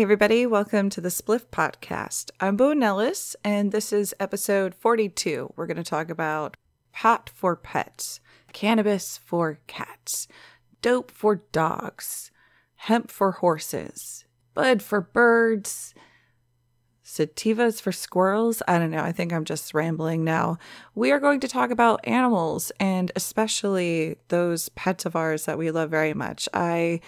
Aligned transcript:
Hey, 0.00 0.04
everybody, 0.04 0.46
welcome 0.46 0.88
to 0.88 1.00
the 1.02 1.10
Spliff 1.10 1.44
Potcast. 1.52 2.30
I'm 2.40 2.56
Bo 2.56 2.72
Nellis, 2.72 3.36
and 3.44 3.70
this 3.70 3.92
is 3.92 4.14
episode 4.18 4.74
42. 4.74 5.52
We're 5.56 5.66
going 5.66 5.76
to 5.76 5.82
talk 5.82 6.08
about 6.08 6.56
pot 6.90 7.30
for 7.34 7.54
pets, 7.54 8.18
cannabis 8.54 9.18
for 9.18 9.58
cats, 9.66 10.26
dope 10.80 11.10
for 11.10 11.42
dogs, 11.52 12.30
hemp 12.76 13.10
for 13.10 13.30
horses, 13.32 14.24
bud 14.54 14.80
for 14.80 15.02
birds, 15.02 15.92
sativas 17.04 17.78
for 17.78 17.92
squirrels. 17.92 18.62
I 18.66 18.78
don't 18.78 18.90
know. 18.90 19.02
I 19.02 19.12
think 19.12 19.34
I'm 19.34 19.44
just 19.44 19.74
rambling 19.74 20.24
now. 20.24 20.56
We 20.94 21.12
are 21.12 21.20
going 21.20 21.40
to 21.40 21.48
talk 21.48 21.70
about 21.70 22.00
animals 22.04 22.72
and 22.80 23.12
especially 23.16 24.16
those 24.28 24.70
pets 24.70 25.04
of 25.04 25.14
ours 25.14 25.44
that 25.44 25.58
we 25.58 25.70
love 25.70 25.90
very 25.90 26.14
much. 26.14 26.48
I 26.54 27.02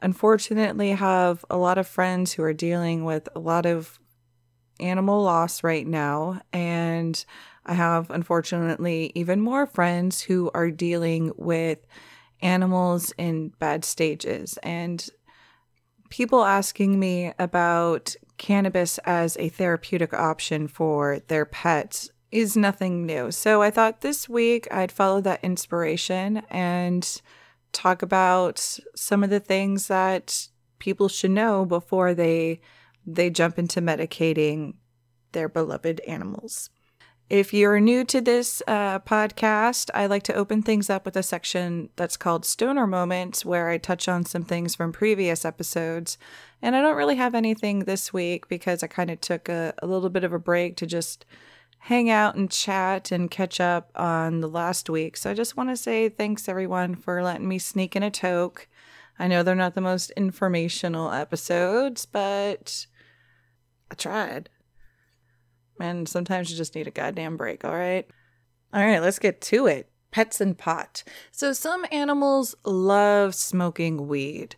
unfortunately 0.00 0.90
have 0.90 1.44
a 1.50 1.56
lot 1.56 1.78
of 1.78 1.86
friends 1.86 2.32
who 2.32 2.42
are 2.42 2.52
dealing 2.52 3.04
with 3.04 3.28
a 3.34 3.38
lot 3.38 3.66
of 3.66 3.98
animal 4.78 5.22
loss 5.22 5.64
right 5.64 5.86
now 5.86 6.40
and 6.52 7.24
I 7.64 7.74
have 7.74 8.10
unfortunately 8.10 9.10
even 9.14 9.40
more 9.40 9.66
friends 9.66 10.22
who 10.22 10.50
are 10.54 10.70
dealing 10.70 11.32
with 11.36 11.78
animals 12.42 13.12
in 13.16 13.48
bad 13.58 13.84
stages 13.84 14.58
and 14.62 15.08
people 16.10 16.44
asking 16.44 16.98
me 16.98 17.32
about 17.38 18.14
cannabis 18.38 18.98
as 18.98 19.36
a 19.38 19.48
therapeutic 19.48 20.12
option 20.12 20.68
for 20.68 21.20
their 21.28 21.46
pets 21.46 22.10
is 22.30 22.56
nothing 22.56 23.06
new. 23.06 23.30
So 23.30 23.62
I 23.62 23.70
thought 23.70 24.00
this 24.00 24.28
week 24.28 24.68
I'd 24.70 24.92
follow 24.92 25.20
that 25.22 25.42
inspiration 25.42 26.42
and 26.50 27.22
talk 27.76 28.02
about 28.02 28.78
some 28.94 29.22
of 29.22 29.30
the 29.30 29.40
things 29.40 29.88
that 29.88 30.48
people 30.78 31.08
should 31.08 31.30
know 31.30 31.64
before 31.64 32.14
they 32.14 32.60
they 33.06 33.30
jump 33.30 33.58
into 33.58 33.80
medicating 33.80 34.74
their 35.32 35.48
beloved 35.48 36.00
animals. 36.00 36.70
If 37.28 37.52
you're 37.52 37.80
new 37.80 38.04
to 38.04 38.20
this 38.20 38.62
uh, 38.66 39.00
podcast, 39.00 39.90
I 39.94 40.06
like 40.06 40.22
to 40.24 40.34
open 40.34 40.62
things 40.62 40.88
up 40.88 41.04
with 41.04 41.16
a 41.16 41.22
section 41.22 41.90
that's 41.96 42.16
called 42.16 42.44
Stoner 42.44 42.86
Moments, 42.86 43.44
where 43.44 43.68
I 43.68 43.78
touch 43.78 44.08
on 44.08 44.24
some 44.24 44.44
things 44.44 44.74
from 44.74 44.92
previous 44.92 45.44
episodes. 45.44 46.18
And 46.62 46.74
I 46.74 46.80
don't 46.80 46.96
really 46.96 47.16
have 47.16 47.34
anything 47.34 47.80
this 47.80 48.12
week 48.12 48.48
because 48.48 48.82
I 48.82 48.86
kind 48.86 49.10
of 49.10 49.20
took 49.20 49.48
a, 49.48 49.74
a 49.82 49.86
little 49.86 50.08
bit 50.08 50.24
of 50.24 50.32
a 50.32 50.38
break 50.38 50.76
to 50.76 50.86
just 50.86 51.26
hang 51.86 52.10
out 52.10 52.34
and 52.34 52.50
chat 52.50 53.12
and 53.12 53.30
catch 53.30 53.60
up 53.60 53.92
on 53.94 54.40
the 54.40 54.48
last 54.48 54.90
week. 54.90 55.16
So 55.16 55.30
I 55.30 55.34
just 55.34 55.56
want 55.56 55.68
to 55.68 55.76
say 55.76 56.08
thanks 56.08 56.48
everyone 56.48 56.96
for 56.96 57.22
letting 57.22 57.46
me 57.46 57.60
sneak 57.60 57.94
in 57.94 58.02
a 58.02 58.10
toke. 58.10 58.66
I 59.20 59.28
know 59.28 59.44
they're 59.44 59.54
not 59.54 59.76
the 59.76 59.80
most 59.80 60.10
informational 60.16 61.12
episodes, 61.12 62.04
but 62.04 62.86
I 63.88 63.94
tried. 63.94 64.50
And 65.78 66.08
sometimes 66.08 66.50
you 66.50 66.56
just 66.56 66.74
need 66.74 66.88
a 66.88 66.90
goddamn 66.90 67.36
break, 67.36 67.64
all 67.64 67.70
right? 67.70 68.04
All 68.74 68.84
right, 68.84 69.00
let's 69.00 69.20
get 69.20 69.40
to 69.42 69.68
it. 69.68 69.88
Pets 70.10 70.40
and 70.40 70.58
pot. 70.58 71.04
So 71.30 71.52
some 71.52 71.86
animals 71.92 72.56
love 72.64 73.32
smoking 73.32 74.08
weed. 74.08 74.56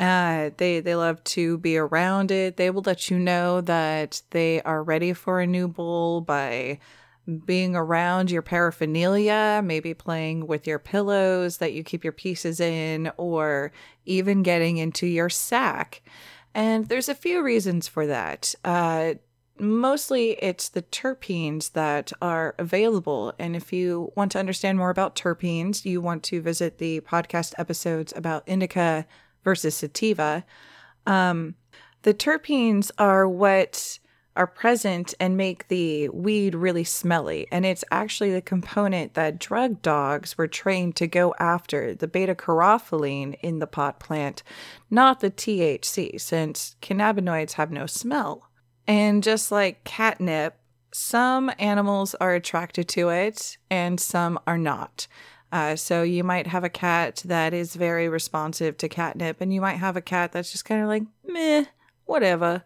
Uh, 0.00 0.48
they 0.56 0.80
they 0.80 0.94
love 0.94 1.22
to 1.24 1.58
be 1.58 1.76
around 1.76 2.30
it. 2.30 2.56
They 2.56 2.70
will 2.70 2.82
let 2.82 3.10
you 3.10 3.18
know 3.18 3.60
that 3.60 4.22
they 4.30 4.62
are 4.62 4.82
ready 4.82 5.12
for 5.12 5.40
a 5.40 5.46
new 5.46 5.68
bowl 5.68 6.22
by 6.22 6.78
being 7.44 7.76
around 7.76 8.30
your 8.30 8.40
paraphernalia, 8.40 9.60
maybe 9.62 9.92
playing 9.92 10.46
with 10.46 10.66
your 10.66 10.78
pillows 10.78 11.58
that 11.58 11.74
you 11.74 11.84
keep 11.84 12.02
your 12.02 12.14
pieces 12.14 12.60
in, 12.60 13.12
or 13.18 13.72
even 14.06 14.42
getting 14.42 14.78
into 14.78 15.06
your 15.06 15.28
sack. 15.28 16.02
And 16.54 16.88
there's 16.88 17.10
a 17.10 17.14
few 17.14 17.42
reasons 17.42 17.86
for 17.86 18.06
that. 18.06 18.54
Uh, 18.64 19.14
mostly 19.58 20.30
it's 20.42 20.70
the 20.70 20.82
terpenes 20.82 21.72
that 21.72 22.10
are 22.22 22.54
available. 22.58 23.34
And 23.38 23.54
if 23.54 23.70
you 23.70 24.12
want 24.16 24.32
to 24.32 24.38
understand 24.38 24.78
more 24.78 24.90
about 24.90 25.14
terpenes, 25.14 25.84
you 25.84 26.00
want 26.00 26.22
to 26.24 26.40
visit 26.40 26.78
the 26.78 27.00
podcast 27.00 27.52
episodes 27.58 28.14
about 28.16 28.48
indica 28.48 29.06
versus 29.44 29.74
sativa. 29.74 30.44
Um, 31.06 31.54
the 32.02 32.14
terpenes 32.14 32.90
are 32.98 33.28
what 33.28 33.98
are 34.36 34.46
present 34.46 35.12
and 35.18 35.36
make 35.36 35.68
the 35.68 36.08
weed 36.10 36.54
really 36.54 36.84
smelly. 36.84 37.46
And 37.50 37.66
it's 37.66 37.84
actually 37.90 38.32
the 38.32 38.40
component 38.40 39.14
that 39.14 39.40
drug 39.40 39.82
dogs 39.82 40.38
were 40.38 40.46
trained 40.46 40.96
to 40.96 41.06
go 41.06 41.34
after 41.38 41.94
the 41.94 42.06
beta 42.06 42.34
caryophyllene 42.34 43.38
in 43.42 43.58
the 43.58 43.66
pot 43.66 43.98
plant, 43.98 44.42
not 44.88 45.20
the 45.20 45.30
THC, 45.30 46.20
since 46.20 46.76
cannabinoids 46.80 47.52
have 47.52 47.70
no 47.70 47.86
smell. 47.86 48.48
And 48.86 49.22
just 49.22 49.50
like 49.50 49.84
catnip, 49.84 50.56
some 50.92 51.50
animals 51.58 52.14
are 52.14 52.34
attracted 52.34 52.88
to 52.88 53.08
it 53.10 53.58
and 53.70 54.00
some 54.00 54.38
are 54.46 54.58
not. 54.58 55.06
Uh, 55.52 55.74
so 55.74 56.02
you 56.02 56.22
might 56.22 56.46
have 56.46 56.64
a 56.64 56.68
cat 56.68 57.22
that 57.24 57.52
is 57.52 57.74
very 57.74 58.08
responsive 58.08 58.76
to 58.78 58.88
catnip, 58.88 59.40
and 59.40 59.52
you 59.52 59.60
might 59.60 59.76
have 59.76 59.96
a 59.96 60.00
cat 60.00 60.32
that's 60.32 60.52
just 60.52 60.64
kind 60.64 60.82
of 60.82 60.88
like, 60.88 61.02
meh, 61.26 61.64
whatever. 62.04 62.62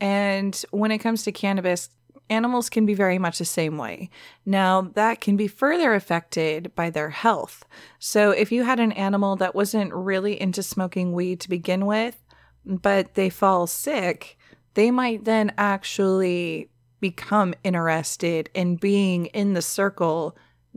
And 0.00 0.54
when 0.70 0.90
it 0.90 0.98
comes 0.98 1.24
to 1.24 1.32
cannabis, 1.32 1.90
animals 2.30 2.70
can 2.70 2.86
be 2.86 2.94
very 2.94 3.18
much 3.18 3.38
the 3.38 3.44
same 3.44 3.76
way. 3.76 4.08
Now, 4.46 4.82
that 4.94 5.20
can 5.20 5.36
be 5.36 5.48
further 5.48 5.94
affected 5.94 6.74
by 6.74 6.90
their 6.90 7.10
health. 7.10 7.64
So 7.98 8.30
if 8.30 8.50
you 8.50 8.64
had 8.64 8.80
an 8.80 8.92
animal 8.92 9.36
that 9.36 9.54
wasn't 9.54 9.92
really 9.92 10.40
into 10.40 10.62
smoking 10.62 11.12
weed 11.12 11.40
to 11.40 11.48
begin 11.48 11.86
with, 11.86 12.22
but 12.64 13.14
they 13.14 13.30
fall 13.30 13.66
sick, 13.66 14.38
they 14.74 14.90
might 14.90 15.24
then 15.24 15.52
actually 15.58 16.70
become 17.00 17.52
interested 17.64 18.48
in 18.54 18.76
being 18.76 19.26
in 19.26 19.54
the 19.54 19.62
circle 19.62 20.36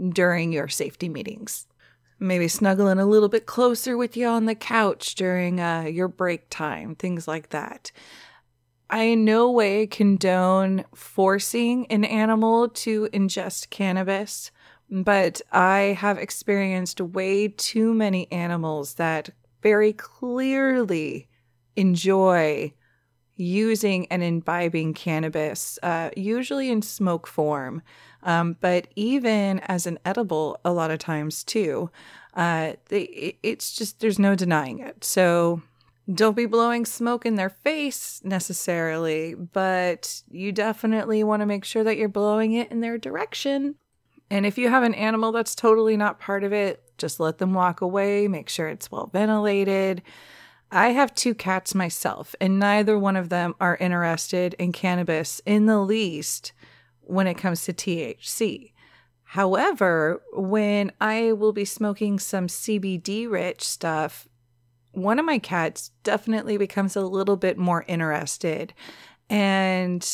during 0.09 0.51
your 0.51 0.67
safety 0.67 1.09
meetings. 1.09 1.67
Maybe 2.19 2.47
snuggling 2.47 2.99
a 2.99 3.05
little 3.05 3.29
bit 3.29 3.45
closer 3.45 3.97
with 3.97 4.15
you 4.15 4.27
on 4.27 4.45
the 4.45 4.55
couch 4.55 5.15
during 5.15 5.59
uh, 5.59 5.83
your 5.83 6.07
break 6.07 6.49
time, 6.49 6.95
things 6.95 7.27
like 7.27 7.49
that. 7.49 7.91
I 8.89 9.03
in 9.03 9.25
no 9.25 9.51
way 9.51 9.87
condone 9.87 10.85
forcing 10.93 11.87
an 11.87 12.05
animal 12.05 12.69
to 12.69 13.09
ingest 13.11 13.69
cannabis, 13.69 14.51
but 14.89 15.41
I 15.51 15.97
have 15.99 16.17
experienced 16.17 17.01
way 17.01 17.47
too 17.47 17.93
many 17.93 18.31
animals 18.31 18.93
that 18.95 19.31
very 19.61 19.93
clearly 19.93 21.27
enjoy 21.75 22.73
using 23.35 24.07
and 24.07 24.23
imbibing 24.23 24.93
cannabis, 24.93 25.77
uh, 25.83 26.09
usually 26.15 26.69
in 26.69 26.81
smoke 26.81 27.27
form, 27.27 27.81
um, 28.23 28.55
but 28.61 28.87
even 28.95 29.59
as 29.59 29.85
an 29.85 29.99
edible, 30.05 30.59
a 30.63 30.71
lot 30.71 30.91
of 30.91 30.99
times 30.99 31.43
too. 31.43 31.89
Uh, 32.33 32.73
they, 32.89 33.37
it's 33.43 33.73
just, 33.73 33.99
there's 33.99 34.19
no 34.19 34.35
denying 34.35 34.79
it. 34.79 35.03
So 35.03 35.61
don't 36.13 36.35
be 36.35 36.45
blowing 36.45 36.85
smoke 36.85 37.25
in 37.25 37.35
their 37.35 37.49
face 37.49 38.21
necessarily, 38.23 39.33
but 39.33 40.21
you 40.29 40.51
definitely 40.51 41.23
want 41.23 41.41
to 41.41 41.45
make 41.45 41.65
sure 41.65 41.83
that 41.83 41.97
you're 41.97 42.09
blowing 42.09 42.53
it 42.53 42.71
in 42.71 42.81
their 42.81 42.97
direction. 42.97 43.75
And 44.29 44.45
if 44.45 44.57
you 44.57 44.69
have 44.69 44.83
an 44.83 44.93
animal 44.93 45.31
that's 45.31 45.55
totally 45.55 45.97
not 45.97 46.19
part 46.19 46.43
of 46.43 46.51
it, 46.53 46.83
just 46.97 47.19
let 47.19 47.37
them 47.37 47.53
walk 47.53 47.81
away, 47.81 48.27
make 48.27 48.49
sure 48.49 48.67
it's 48.67 48.91
well 48.91 49.09
ventilated. 49.11 50.01
I 50.71 50.89
have 50.89 51.15
two 51.15 51.35
cats 51.35 51.75
myself, 51.75 52.35
and 52.41 52.59
neither 52.59 52.97
one 52.97 53.15
of 53.15 53.29
them 53.29 53.55
are 53.59 53.77
interested 53.77 54.55
in 54.55 54.71
cannabis 54.71 55.41
in 55.45 55.65
the 55.67 55.79
least 55.79 56.53
when 57.01 57.27
it 57.27 57.35
comes 57.35 57.63
to 57.65 57.73
THC. 57.73 58.71
However, 59.23 60.21
when 60.33 60.91
I 60.99 61.33
will 61.33 61.53
be 61.53 61.65
smoking 61.65 62.19
some 62.19 62.47
CBD 62.47 63.29
rich 63.29 63.63
stuff, 63.63 64.27
one 64.91 65.19
of 65.19 65.25
my 65.25 65.39
cats 65.39 65.91
definitely 66.03 66.57
becomes 66.57 66.95
a 66.95 67.01
little 67.01 67.35
bit 67.35 67.57
more 67.57 67.83
interested. 67.87 68.73
And 69.29 70.07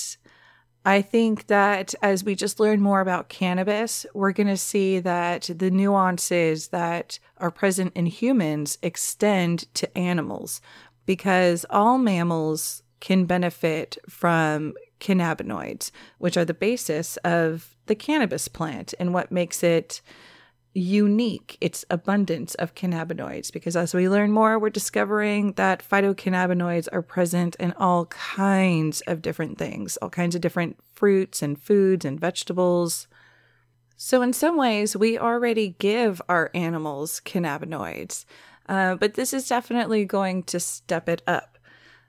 I 0.83 1.03
think 1.03 1.47
that 1.47 1.93
as 2.01 2.23
we 2.23 2.33
just 2.33 2.59
learn 2.59 2.81
more 2.81 3.01
about 3.01 3.29
cannabis, 3.29 4.05
we're 4.15 4.31
going 4.31 4.47
to 4.47 4.57
see 4.57 4.99
that 4.99 5.49
the 5.53 5.69
nuances 5.69 6.69
that 6.69 7.19
are 7.37 7.51
present 7.51 7.93
in 7.95 8.07
humans 8.07 8.79
extend 8.81 9.73
to 9.75 9.97
animals 9.97 10.59
because 11.05 11.65
all 11.69 11.99
mammals 11.99 12.81
can 12.99 13.25
benefit 13.25 13.97
from 14.09 14.73
cannabinoids, 14.99 15.91
which 16.17 16.37
are 16.37 16.45
the 16.45 16.53
basis 16.53 17.17
of 17.17 17.75
the 17.85 17.95
cannabis 17.95 18.47
plant 18.47 18.93
and 18.99 19.13
what 19.13 19.31
makes 19.31 19.63
it 19.63 20.01
unique 20.73 21.57
its 21.59 21.83
abundance 21.89 22.55
of 22.55 22.75
cannabinoids 22.75 23.51
because 23.51 23.75
as 23.75 23.93
we 23.93 24.07
learn 24.07 24.31
more 24.31 24.57
we're 24.57 24.69
discovering 24.69 25.51
that 25.53 25.83
phytocannabinoids 25.87 26.87
are 26.93 27.01
present 27.01 27.55
in 27.55 27.73
all 27.73 28.05
kinds 28.05 29.01
of 29.01 29.21
different 29.21 29.57
things 29.57 29.97
all 29.97 30.09
kinds 30.09 30.33
of 30.33 30.39
different 30.39 30.77
fruits 30.93 31.41
and 31.41 31.61
foods 31.61 32.05
and 32.05 32.21
vegetables 32.21 33.07
so 33.97 34.21
in 34.21 34.31
some 34.31 34.55
ways 34.55 34.95
we 34.95 35.17
already 35.19 35.75
give 35.77 36.21
our 36.29 36.49
animals 36.53 37.21
cannabinoids 37.25 38.23
uh, 38.69 38.95
but 38.95 39.15
this 39.15 39.33
is 39.33 39.49
definitely 39.49 40.05
going 40.05 40.41
to 40.41 40.57
step 40.57 41.09
it 41.09 41.21
up 41.27 41.57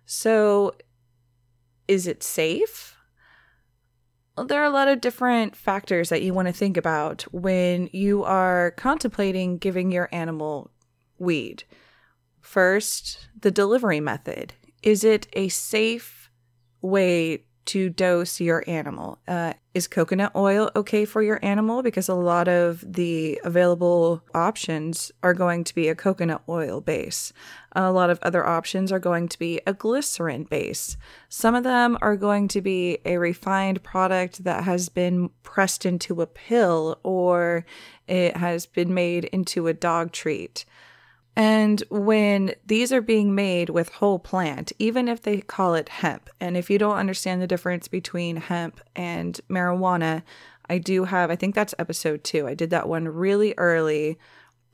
so 0.06 0.72
is 1.88 2.06
it 2.06 2.22
safe? 2.22 2.96
There 4.36 4.62
are 4.62 4.64
a 4.64 4.70
lot 4.70 4.88
of 4.88 5.00
different 5.00 5.54
factors 5.54 6.08
that 6.08 6.22
you 6.22 6.32
want 6.32 6.48
to 6.48 6.54
think 6.54 6.76
about 6.76 7.22
when 7.32 7.90
you 7.92 8.24
are 8.24 8.70
contemplating 8.72 9.58
giving 9.58 9.92
your 9.92 10.08
animal 10.10 10.70
weed. 11.18 11.64
First, 12.40 13.28
the 13.38 13.50
delivery 13.50 14.00
method. 14.00 14.54
Is 14.82 15.04
it 15.04 15.28
a 15.34 15.48
safe 15.48 16.30
way 16.80 17.44
to 17.66 17.88
dose 17.88 18.40
your 18.40 18.64
animal. 18.66 19.18
Uh, 19.26 19.54
is 19.74 19.86
coconut 19.88 20.32
oil 20.36 20.70
okay 20.76 21.04
for 21.04 21.22
your 21.22 21.38
animal? 21.42 21.82
Because 21.82 22.08
a 22.08 22.14
lot 22.14 22.46
of 22.46 22.84
the 22.86 23.40
available 23.44 24.22
options 24.34 25.10
are 25.22 25.32
going 25.32 25.64
to 25.64 25.74
be 25.74 25.88
a 25.88 25.94
coconut 25.94 26.42
oil 26.48 26.80
base. 26.80 27.32
A 27.72 27.90
lot 27.90 28.10
of 28.10 28.18
other 28.22 28.46
options 28.46 28.92
are 28.92 28.98
going 28.98 29.28
to 29.28 29.38
be 29.38 29.60
a 29.66 29.72
glycerin 29.72 30.44
base. 30.44 30.96
Some 31.28 31.54
of 31.54 31.64
them 31.64 31.96
are 32.02 32.16
going 32.16 32.48
to 32.48 32.60
be 32.60 32.98
a 33.06 33.16
refined 33.16 33.82
product 33.82 34.44
that 34.44 34.64
has 34.64 34.88
been 34.88 35.30
pressed 35.42 35.86
into 35.86 36.20
a 36.20 36.26
pill 36.26 36.98
or 37.02 37.64
it 38.06 38.36
has 38.36 38.66
been 38.66 38.92
made 38.92 39.24
into 39.26 39.68
a 39.68 39.74
dog 39.74 40.12
treat. 40.12 40.66
And 41.34 41.82
when 41.88 42.54
these 42.66 42.92
are 42.92 43.00
being 43.00 43.34
made 43.34 43.70
with 43.70 43.88
whole 43.88 44.18
plant, 44.18 44.72
even 44.78 45.08
if 45.08 45.22
they 45.22 45.40
call 45.40 45.74
it 45.74 45.88
hemp, 45.88 46.28
and 46.40 46.56
if 46.56 46.68
you 46.68 46.78
don't 46.78 46.98
understand 46.98 47.40
the 47.40 47.46
difference 47.46 47.88
between 47.88 48.36
hemp 48.36 48.80
and 48.94 49.40
marijuana, 49.48 50.22
I 50.68 50.78
do 50.78 51.04
have, 51.04 51.30
I 51.30 51.36
think 51.36 51.54
that's 51.54 51.74
episode 51.78 52.22
two. 52.22 52.46
I 52.46 52.54
did 52.54 52.70
that 52.70 52.88
one 52.88 53.08
really 53.08 53.54
early. 53.56 54.18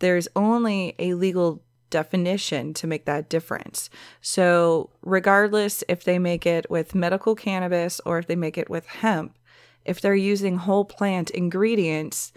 There's 0.01 0.29
only 0.35 0.95
a 0.99 1.15
legal 1.15 1.63
definition 1.91 2.75
to 2.75 2.87
make 2.87 3.05
that 3.07 3.29
difference. 3.29 3.89
So, 4.21 4.91
regardless 5.03 5.83
if 5.89 6.05
they 6.05 6.19
make 6.19 6.45
it 6.45 6.71
with 6.71 6.95
medical 6.95 7.35
cannabis 7.35 8.01
or 8.05 8.19
if 8.19 8.27
they 8.27 8.37
make 8.37 8.59
it 8.59 8.69
with 8.69 8.87
hemp, 8.87 9.39
if 9.85 10.01
they're 10.01 10.15
using 10.15 10.59
whole 10.59 10.85
plant 10.85 11.31
ingredients, 11.31 12.33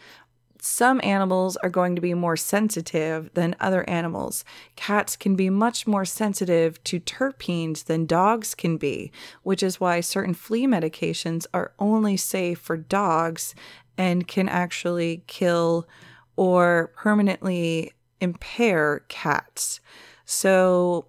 some 0.64 1.02
animals 1.04 1.58
are 1.58 1.72
going 1.72 1.96
to 1.96 2.02
be 2.02 2.14
more 2.14 2.38
sensitive 2.38 3.34
than 3.34 3.56
other 3.60 3.84
animals. 3.90 4.46
Cats 4.76 5.16
can 5.16 5.36
be 5.36 5.50
much 5.50 5.88
more 5.88 6.06
sensitive 6.06 6.82
to 6.84 7.00
terpenes 7.00 7.86
than 7.86 8.06
dogs 8.06 8.54
can 8.54 8.78
be, 8.78 9.12
which 9.42 9.64
is 9.64 9.80
why 9.80 10.02
certain 10.02 10.36
flea 10.36 10.68
medications 10.68 11.48
are 11.52 11.74
only 11.80 12.16
safe 12.16 12.60
for 12.60 12.78
dogs 12.78 13.56
and 13.98 14.28
can 14.28 14.48
actually 14.48 15.24
kill 15.26 15.88
or 16.36 16.94
permanently 16.96 17.92
impair 18.20 19.04
cats. 19.08 19.80
So, 20.26 21.08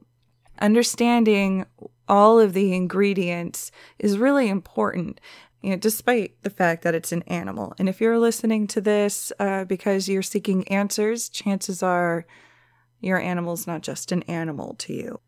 understanding 0.62 1.66
all 2.08 2.40
of 2.40 2.54
the 2.54 2.72
ingredients 2.72 3.70
is 3.98 4.16
really 4.16 4.48
important 4.48 5.20
you 5.62 5.70
know, 5.70 5.76
despite 5.76 6.42
the 6.42 6.50
fact 6.50 6.82
that 6.82 6.94
it's 6.94 7.12
an 7.12 7.22
animal. 7.22 7.74
And 7.78 7.88
if 7.88 8.00
you're 8.00 8.18
listening 8.18 8.66
to 8.68 8.80
this 8.80 9.32
uh, 9.38 9.64
because 9.64 10.08
you're 10.08 10.22
seeking 10.22 10.66
answers, 10.68 11.28
chances 11.28 11.82
are 11.82 12.26
your 13.00 13.20
animal's 13.20 13.66
not 13.66 13.82
just 13.82 14.12
an 14.12 14.22
animal 14.24 14.74
to 14.78 14.92
you. 14.92 15.20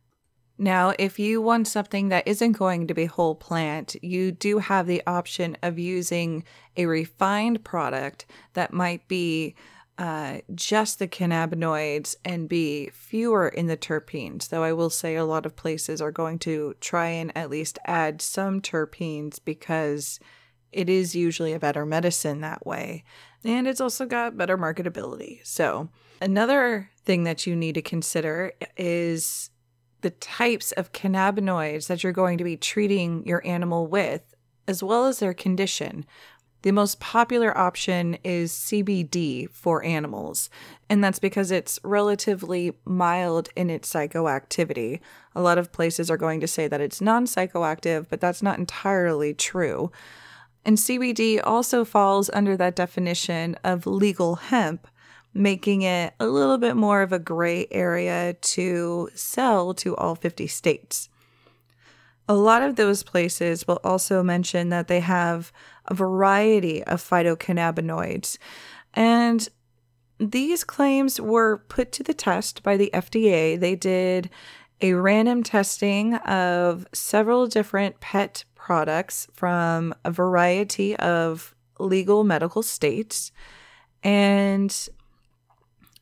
Now, 0.57 0.95
if 0.99 1.19
you 1.19 1.43
want 1.43 1.67
something 1.67 2.11
that 2.11 2.29
isn't 2.29 2.53
going 2.53 2.87
to 2.87 2.95
be 2.95 3.07
whole 3.07 3.35
plant, 3.35 3.97
you 4.03 4.31
do 4.31 4.59
have 4.59 4.87
the 4.87 5.03
option 5.07 5.57
of 5.63 5.81
using 5.81 6.45
a 6.77 6.87
refined 6.87 7.65
product 7.65 8.27
that 8.53 8.73
might 8.73 9.09
be 9.09 9.57
uh, 9.97 10.39
just 10.55 10.99
the 10.99 11.07
cannabinoids 11.07 12.17
and 12.25 12.49
be 12.49 12.91
fewer 12.91 13.49
in 13.49 13.67
the 13.67 13.77
terpenes. 13.77 14.49
Though 14.49 14.65
I 14.65 14.73
will 14.73 14.91
say 14.91 15.15
a 15.15 15.25
lot 15.25 15.47
of 15.47 15.57
places 15.57 16.01
are 16.01 16.11
going 16.11 16.39
to 16.41 16.75
try 16.81 17.09
and 17.09 17.31
at 17.37 17.51
least 17.51 17.79
add 17.85 18.21
some 18.21 18.61
terpenes 18.61 19.39
because 19.45 20.19
it 20.73 20.91
is 20.91 21.15
usually 21.15 21.53
a 21.53 21.61
better 21.61 21.87
medicine 21.87 22.41
that 22.41 22.67
way. 22.67 23.05
And 23.45 23.69
it's 23.69 23.81
also 23.81 24.07
got 24.07 24.37
better 24.37 24.59
marketability. 24.59 25.47
So, 25.47 25.89
another 26.21 26.91
thing 27.05 27.25
that 27.25 27.47
you 27.47 27.55
need 27.55 27.77
to 27.77 27.83
consider 27.83 28.53
is 28.77 29.51
the 30.01 30.11
types 30.11 30.73
of 30.73 30.93
cannabinoids 30.93 31.87
that 31.87 32.03
you're 32.03 32.13
going 32.13 32.39
to 32.39 32.45
be 32.45 32.57
treating 32.57 33.25
your 33.27 33.47
animal 33.47 33.87
with, 33.87 34.35
as 34.67 34.83
well 34.83 35.07
as 35.07 35.19
their 35.21 35.35
condition. 35.35 36.05
The 36.65 36.73
most 36.73 36.99
popular 36.99 37.55
option 37.59 38.17
is 38.25 38.51
CBD 38.51 39.51
for 39.51 39.85
animals, 39.85 40.49
and 40.89 41.05
that's 41.05 41.19
because 41.19 41.51
it's 41.51 41.79
relatively 41.85 42.73
mild 42.87 43.51
in 43.55 43.69
its 43.69 43.93
psychoactivity. 43.93 45.01
A 45.35 45.43
lot 45.43 45.59
of 45.59 45.73
places 45.73 46.11
are 46.11 46.17
going 46.17 46.41
to 46.41 46.47
say 46.47 46.67
that 46.67 46.81
it's 46.81 47.03
non 47.03 47.27
psychoactive, 47.27 48.07
but 48.09 48.23
that's 48.23 48.43
not 48.43 48.59
entirely 48.59 49.35
true. 49.35 49.93
And 50.65 50.79
CBD 50.79 51.39
also 51.45 51.85
falls 51.85 52.31
under 52.33 52.57
that 52.57 52.77
definition 52.77 53.57
of 53.63 53.87
legal 53.87 54.37
hemp, 54.37 54.89
making 55.35 55.83
it 55.83 56.15
a 56.19 56.29
little 56.29 56.57
bit 56.57 56.77
more 56.77 57.03
of 57.03 57.13
a 57.13 57.19
gray 57.19 57.67
area 57.73 58.37
to 58.41 59.11
sell 59.15 59.75
to 59.75 59.95
all 59.97 60.15
50 60.15 60.47
states. 60.47 61.11
A 62.29 62.35
lot 62.35 62.63
of 62.63 62.77
those 62.77 63.03
places 63.03 63.67
will 63.67 63.81
also 63.85 64.23
mention 64.23 64.71
that 64.71 64.89
they 64.89 65.01
have 65.01 65.53
a 65.87 65.95
variety 65.95 66.83
of 66.85 67.03
phytocannabinoids. 67.03 68.39
And 68.95 69.47
these 70.19 70.65
claims 70.65 71.21
were 71.21 71.59
put 71.69 71.93
to 71.93 72.03
the 72.03 72.15
test 72.15 72.63
by 72.63 72.77
the 72.77 72.91
FDA. 72.95 73.59
They 73.59 73.77
did 73.77 74.31
a 74.81 74.95
random 74.95 75.43
testing 75.43 76.15
of 76.15 76.87
several 76.93 77.47
different 77.47 78.01
pet 78.01 78.45
products 78.55 79.29
from 79.33 79.95
a 80.05 80.11
variety 80.11 80.97
of 80.97 81.55
legal 81.79 82.25
medical 82.25 82.63
states. 82.63 83.33
And 84.03 84.89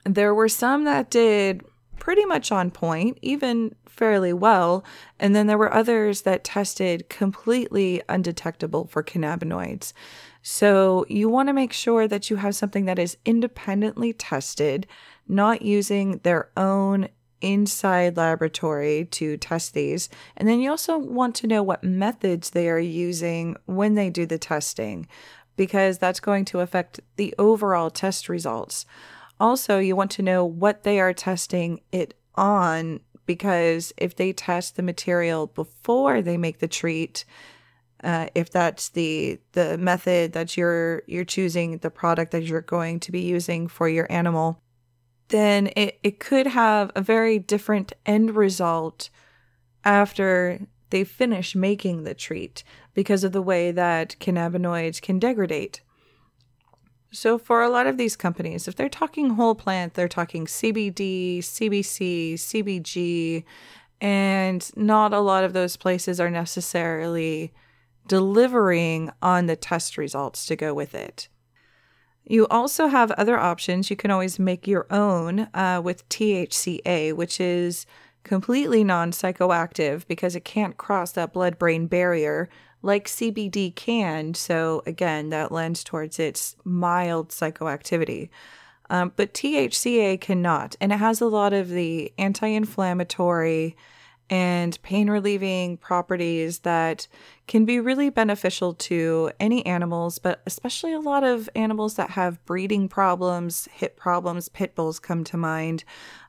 there 0.04 0.34
were 0.34 0.48
some 0.48 0.84
that 0.84 1.10
did 1.10 1.62
pretty 2.02 2.24
much 2.24 2.50
on 2.50 2.68
point, 2.68 3.16
even 3.22 3.72
fairly 3.86 4.32
well. 4.32 4.84
And 5.20 5.36
then 5.36 5.46
there 5.46 5.56
were 5.56 5.72
others 5.72 6.22
that 6.22 6.42
tested 6.42 7.08
completely 7.08 8.02
undetectable 8.08 8.88
for 8.88 9.04
cannabinoids. 9.04 9.92
So 10.42 11.06
you 11.08 11.28
want 11.28 11.48
to 11.48 11.52
make 11.52 11.72
sure 11.72 12.08
that 12.08 12.28
you 12.28 12.34
have 12.34 12.56
something 12.56 12.86
that 12.86 12.98
is 12.98 13.18
independently 13.24 14.12
tested, 14.12 14.88
not 15.28 15.62
using 15.62 16.18
their 16.24 16.50
own 16.56 17.08
inside 17.40 18.16
laboratory 18.16 19.04
to 19.12 19.36
test 19.36 19.72
these. 19.72 20.08
And 20.36 20.48
then 20.48 20.58
you 20.58 20.70
also 20.70 20.98
want 20.98 21.36
to 21.36 21.46
know 21.46 21.62
what 21.62 21.84
methods 21.84 22.50
they 22.50 22.68
are 22.68 22.80
using 22.80 23.54
when 23.66 23.94
they 23.94 24.10
do 24.10 24.26
the 24.26 24.38
testing, 24.38 25.06
because 25.54 25.98
that's 25.98 26.18
going 26.18 26.46
to 26.46 26.58
affect 26.58 26.98
the 27.14 27.32
overall 27.38 27.90
test 27.90 28.28
results. 28.28 28.86
Also, 29.42 29.80
you 29.80 29.96
want 29.96 30.12
to 30.12 30.22
know 30.22 30.44
what 30.44 30.84
they 30.84 31.00
are 31.00 31.12
testing 31.12 31.80
it 31.90 32.14
on 32.36 33.00
because 33.26 33.92
if 33.96 34.14
they 34.14 34.32
test 34.32 34.76
the 34.76 34.84
material 34.84 35.48
before 35.48 36.22
they 36.22 36.36
make 36.36 36.60
the 36.60 36.68
treat, 36.68 37.24
uh, 38.04 38.28
if 38.36 38.52
that's 38.52 38.90
the 38.90 39.40
the 39.50 39.76
method 39.78 40.32
that 40.32 40.56
you're 40.56 41.02
you're 41.08 41.24
choosing, 41.24 41.78
the 41.78 41.90
product 41.90 42.30
that 42.30 42.44
you're 42.44 42.60
going 42.60 43.00
to 43.00 43.10
be 43.10 43.22
using 43.22 43.66
for 43.66 43.88
your 43.88 44.06
animal, 44.12 44.62
then 45.26 45.70
it, 45.74 45.98
it 46.04 46.20
could 46.20 46.46
have 46.46 46.92
a 46.94 47.02
very 47.02 47.40
different 47.40 47.92
end 48.06 48.36
result 48.36 49.10
after 49.84 50.60
they 50.90 51.02
finish 51.02 51.56
making 51.56 52.04
the 52.04 52.14
treat 52.14 52.62
because 52.94 53.24
of 53.24 53.32
the 53.32 53.42
way 53.42 53.72
that 53.72 54.14
cannabinoids 54.20 55.02
can 55.02 55.18
degrade. 55.18 55.80
So, 57.14 57.36
for 57.36 57.62
a 57.62 57.68
lot 57.68 57.86
of 57.86 57.98
these 57.98 58.16
companies, 58.16 58.66
if 58.66 58.74
they're 58.74 58.88
talking 58.88 59.30
whole 59.30 59.54
plant, 59.54 59.92
they're 59.92 60.08
talking 60.08 60.46
CBD, 60.46 61.40
CBC, 61.40 62.34
CBG, 62.34 63.44
and 64.00 64.70
not 64.76 65.12
a 65.12 65.20
lot 65.20 65.44
of 65.44 65.52
those 65.52 65.76
places 65.76 66.18
are 66.18 66.30
necessarily 66.30 67.52
delivering 68.08 69.10
on 69.20 69.44
the 69.44 69.56
test 69.56 69.98
results 69.98 70.46
to 70.46 70.56
go 70.56 70.72
with 70.72 70.94
it. 70.94 71.28
You 72.24 72.46
also 72.48 72.86
have 72.86 73.10
other 73.12 73.38
options. 73.38 73.90
You 73.90 73.96
can 73.96 74.10
always 74.10 74.38
make 74.38 74.66
your 74.66 74.86
own 74.90 75.48
uh, 75.52 75.82
with 75.84 76.08
THCA, 76.08 77.12
which 77.12 77.40
is 77.40 77.84
completely 78.24 78.84
non 78.84 79.10
psychoactive 79.10 80.06
because 80.06 80.34
it 80.34 80.46
can't 80.46 80.78
cross 80.78 81.12
that 81.12 81.34
blood 81.34 81.58
brain 81.58 81.88
barrier 81.88 82.48
like 82.82 83.06
CBD 83.06 83.74
can. 83.74 84.34
So, 84.34 84.82
again, 84.86 85.30
that 85.30 85.52
lends 85.52 85.84
towards 85.84 86.18
its 86.18 86.56
mild 86.64 87.30
psychoactivity. 87.30 88.28
Um, 88.90 89.12
but 89.16 89.32
THCA 89.32 90.20
cannot. 90.20 90.76
And 90.80 90.92
it 90.92 90.98
has 90.98 91.20
a 91.20 91.26
lot 91.26 91.52
of 91.52 91.68
the 91.68 92.12
anti 92.18 92.48
inflammatory 92.48 93.76
and 94.32 94.80
pain 94.82 95.10
relieving 95.10 95.76
properties 95.76 96.60
that 96.60 97.06
can 97.46 97.64
be 97.64 97.78
really 97.80 98.08
beneficial 98.08 98.72
to 98.72 99.30
any 99.38 99.64
animals, 99.66 100.18
but 100.18 100.40
especially 100.46 100.92
a 100.92 101.00
lot 101.00 101.22
of 101.22 101.50
animals 101.54 101.96
that 101.96 102.10
have 102.10 102.42
breeding 102.46 102.88
problems, 102.88 103.68
hip 103.72 103.96
problems, 103.96 104.48
pit 104.48 104.74
bulls 104.74 104.98
come 104.98 105.22
to 105.24 105.36
mind. 105.36 105.84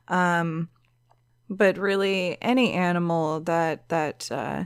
Um, 0.08 0.68
but 1.48 1.78
really, 1.78 2.36
any 2.42 2.72
animal 2.72 3.40
that 3.40 3.88
that 3.88 4.30
uh, 4.30 4.64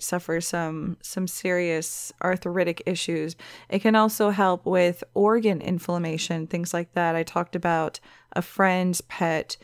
suffer 0.00 0.40
some 0.40 0.96
some 1.02 1.26
serious 1.26 2.12
arthritic 2.22 2.82
issues. 2.86 3.36
It 3.68 3.80
can 3.80 3.94
also 3.94 4.30
help 4.30 4.66
with 4.66 5.04
organ 5.14 5.60
inflammation, 5.60 6.46
things 6.46 6.74
like 6.74 6.92
that. 6.94 7.14
I 7.14 7.22
talked 7.22 7.54
about 7.54 8.00
a 8.32 8.42
friend's 8.42 9.00
pet 9.02 9.56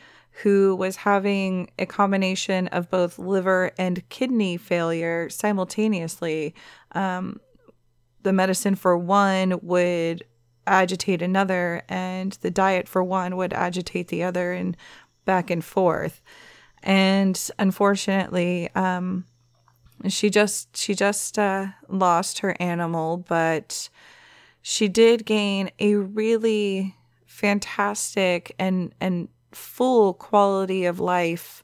who 0.43 0.75
was 0.75 0.97
having 0.97 1.69
a 1.79 1.85
combination 1.85 2.67
of 2.67 2.91
both 2.91 3.17
liver 3.17 3.71
and 3.77 4.07
kidney 4.09 4.55
failure 4.57 5.29
simultaneously. 5.29 6.53
Um, 6.91 7.39
the 8.21 8.33
medicine 8.33 8.75
for 8.75 8.97
one 8.97 9.59
would 9.63 10.25
agitate 10.67 11.21
another, 11.21 11.81
and 11.89 12.33
the 12.41 12.51
diet 12.51 12.87
for 12.87 13.03
one 13.03 13.35
would 13.37 13.53
agitate 13.53 14.09
the 14.09 14.23
other, 14.23 14.53
and 14.53 14.77
back 15.25 15.49
and 15.49 15.63
forth. 15.63 16.21
And 16.83 17.49
unfortunately, 17.57 18.69
um, 18.75 19.25
she 20.07 20.29
just 20.29 20.75
she 20.77 20.93
just 20.93 21.39
uh, 21.39 21.67
lost 21.89 22.39
her 22.39 22.55
animal, 22.59 23.17
but 23.17 23.89
she 24.61 24.87
did 24.87 25.25
gain 25.25 25.71
a 25.79 25.95
really 25.95 26.95
fantastic 27.25 28.53
and 28.59 28.93
and 28.99 29.29
full 29.51 30.13
quality 30.13 30.85
of 30.85 30.99
life. 30.99 31.63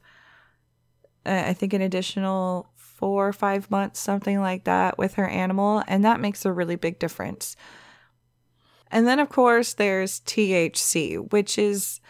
Uh, 1.26 1.44
I 1.46 1.52
think 1.54 1.72
an 1.72 1.82
additional 1.82 2.70
four 2.76 3.28
or 3.28 3.32
five 3.32 3.70
months, 3.70 4.00
something 4.00 4.40
like 4.40 4.64
that, 4.64 4.98
with 4.98 5.14
her 5.14 5.28
animal, 5.28 5.82
and 5.86 6.04
that 6.04 6.20
makes 6.20 6.44
a 6.44 6.52
really 6.52 6.76
big 6.76 6.98
difference. 6.98 7.56
And 8.90 9.06
then, 9.06 9.18
of 9.18 9.28
course, 9.28 9.74
there's 9.74 10.20
THC, 10.20 11.32
which 11.32 11.58
is 11.58 12.00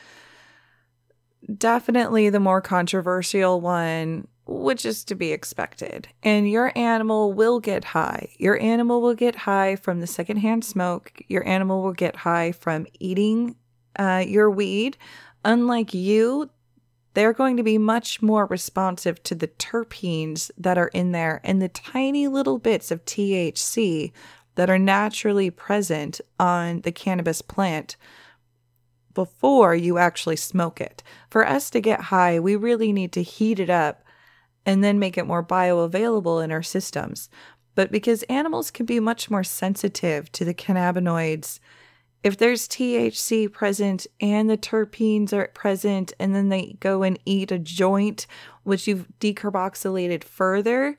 definitely 1.57 2.31
the 2.31 2.40
more 2.40 2.61
controversial 2.61 3.61
one, 3.61 4.28
which 4.46 4.84
is 4.84 5.04
to 5.04 5.14
be 5.14 5.32
expected. 5.32 6.08
And 6.22 6.50
your 6.50 6.72
animal 6.76 7.32
will 7.32 7.60
get 7.60 7.84
high. 7.84 8.28
Your 8.38 8.60
animal 8.60 9.00
will 9.00 9.14
get 9.14 9.36
high 9.36 9.76
from 9.76 10.00
the 10.00 10.06
secondhand 10.06 10.64
smoke. 10.64 11.22
Your 11.28 11.46
animal 11.46 11.82
will 11.82 11.92
get 11.92 12.16
high 12.16 12.52
from 12.52 12.86
eating 13.00 13.56
uh, 13.98 14.24
your 14.26 14.50
weed. 14.50 14.98
Unlike 15.44 15.94
you, 15.94 16.50
they're 17.14 17.32
going 17.32 17.56
to 17.56 17.62
be 17.62 17.78
much 17.78 18.20
more 18.20 18.46
responsive 18.46 19.22
to 19.22 19.34
the 19.34 19.48
terpenes 19.48 20.50
that 20.58 20.76
are 20.76 20.88
in 20.88 21.12
there 21.12 21.40
and 21.44 21.62
the 21.62 21.68
tiny 21.68 22.28
little 22.28 22.58
bits 22.58 22.90
of 22.90 23.04
THC 23.04 24.12
that 24.56 24.68
are 24.68 24.78
naturally 24.78 25.50
present 25.50 26.20
on 26.38 26.80
the 26.82 26.92
cannabis 26.92 27.40
plant 27.40 27.96
before 29.14 29.74
you 29.74 29.96
actually 29.96 30.36
smoke 30.36 30.80
it. 30.80 31.02
For 31.30 31.46
us 31.46 31.70
to 31.70 31.80
get 31.80 32.00
high, 32.00 32.40
we 32.40 32.56
really 32.56 32.92
need 32.92 33.12
to 33.12 33.22
heat 33.22 33.60
it 33.60 33.70
up 33.70 34.03
and 34.66 34.83
then 34.83 34.99
make 34.99 35.18
it 35.18 35.26
more 35.26 35.44
bioavailable 35.44 36.42
in 36.42 36.50
our 36.50 36.62
systems. 36.62 37.28
But 37.75 37.90
because 37.90 38.23
animals 38.25 38.71
can 38.71 38.87
be 38.87 39.00
much 39.00 39.30
more 39.30 39.44
sensitive 39.44 40.30
to 40.33 40.44
the 40.44 40.54
cannabinoids, 40.54 41.59
if 42.23 42.38
there's 42.38 42.68
THC 42.68 43.52
present 43.52 44.06
and 44.21 44.49
the 44.49 44.56
terpenes 44.56 45.33
are 45.33 45.49
present, 45.49 46.12
and 46.18 46.35
then 46.35 46.49
they 46.49 46.76
go 46.80 47.02
and 47.02 47.18
eat 47.26 47.52
a 47.52 47.59
joint, 47.59 48.26
which 48.62 48.87
you've 48.87 49.06
decarboxylated 49.21 50.25
further 50.25 50.99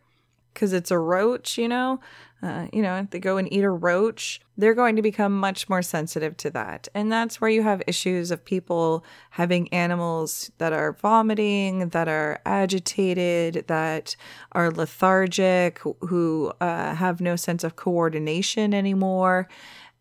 because 0.56 0.74
it's 0.74 0.90
a 0.90 0.98
roach, 0.98 1.60
you 1.60 1.68
know, 1.68 2.00
uh, 2.42 2.68
you 2.72 2.82
know, 2.82 3.08
they 3.10 3.20
go 3.20 3.38
and 3.38 3.52
eat 3.52 3.64
a 3.64 3.70
roach, 3.70 4.40
they're 4.58 4.74
going 4.74 4.96
to 4.96 5.02
become 5.02 5.38
much 5.38 5.68
more 5.68 5.82
sensitive 5.82 6.38
to 6.38 6.50
that. 6.52 6.88
And 6.94 7.12
that's 7.12 7.42
where 7.42 7.50
you 7.50 7.64
have 7.64 7.82
issues 7.88 8.30
of 8.30 8.44
people 8.46 9.04
having 9.32 9.72
animals 9.74 10.52
that 10.60 10.72
are 10.72 10.94
vomiting, 10.94 11.90
that 11.90 12.08
are 12.08 12.40
agitated, 12.46 13.66
that 13.68 14.16
are 14.52 14.70
lethargic, 14.70 15.82
who 16.02 16.52
uh, 16.62 16.94
have 16.96 17.20
no 17.20 17.36
sense 17.36 17.64
of 17.64 17.76
coordination 17.76 18.74
anymore. 18.74 19.48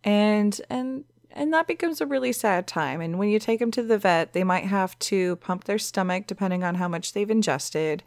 And, 0.02 0.60
and, 0.68 1.04
and 1.30 1.52
that 1.52 1.66
becomes 1.66 2.00
a 2.00 2.06
really 2.06 2.32
sad 2.32 2.66
time. 2.66 3.00
And 3.00 3.18
when 3.18 3.28
you 3.28 3.38
take 3.38 3.58
them 3.58 3.70
to 3.72 3.82
the 3.82 3.98
vet, 3.98 4.34
they 4.34 4.44
might 4.44 4.64
have 4.64 4.98
to 5.00 5.36
pump 5.36 5.64
their 5.64 5.78
stomach 5.78 6.26
depending 6.26 6.62
on 6.62 6.76
how 6.76 6.88
much 6.88 7.12
they've 7.12 7.30
ingested. 7.30 8.02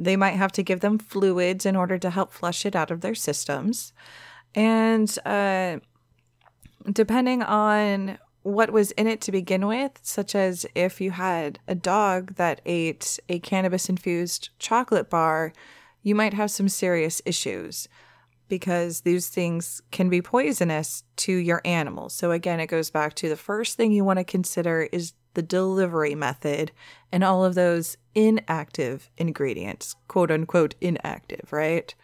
They 0.00 0.16
might 0.16 0.36
have 0.36 0.50
to 0.52 0.62
give 0.62 0.80
them 0.80 0.98
fluids 0.98 1.66
in 1.66 1.76
order 1.76 1.98
to 1.98 2.08
help 2.08 2.32
flush 2.32 2.64
it 2.64 2.74
out 2.74 2.90
of 2.90 3.02
their 3.02 3.14
systems. 3.14 3.92
And 4.54 5.14
uh, 5.26 5.80
depending 6.90 7.42
on 7.42 8.18
what 8.42 8.72
was 8.72 8.92
in 8.92 9.06
it 9.06 9.20
to 9.20 9.32
begin 9.32 9.66
with, 9.66 10.00
such 10.02 10.34
as 10.34 10.64
if 10.74 11.02
you 11.02 11.10
had 11.10 11.58
a 11.68 11.74
dog 11.74 12.36
that 12.36 12.62
ate 12.64 13.18
a 13.28 13.38
cannabis 13.40 13.90
infused 13.90 14.48
chocolate 14.58 15.10
bar, 15.10 15.52
you 16.02 16.14
might 16.14 16.32
have 16.32 16.50
some 16.50 16.70
serious 16.70 17.20
issues 17.26 17.86
because 18.48 19.02
these 19.02 19.28
things 19.28 19.82
can 19.90 20.08
be 20.08 20.22
poisonous 20.22 21.04
to 21.16 21.32
your 21.32 21.60
animals. 21.66 22.14
So, 22.14 22.32
again, 22.32 22.58
it 22.58 22.68
goes 22.68 22.90
back 22.90 23.14
to 23.16 23.28
the 23.28 23.36
first 23.36 23.76
thing 23.76 23.92
you 23.92 24.04
want 24.04 24.18
to 24.18 24.24
consider 24.24 24.88
is 24.90 25.12
the 25.34 25.42
delivery 25.42 26.14
method 26.14 26.72
and 27.12 27.24
all 27.24 27.44
of 27.44 27.54
those 27.54 27.96
inactive 28.14 29.10
ingredients, 29.16 29.96
quote 30.08 30.30
unquote 30.30 30.74
inactive, 30.80 31.52
right? 31.52 31.94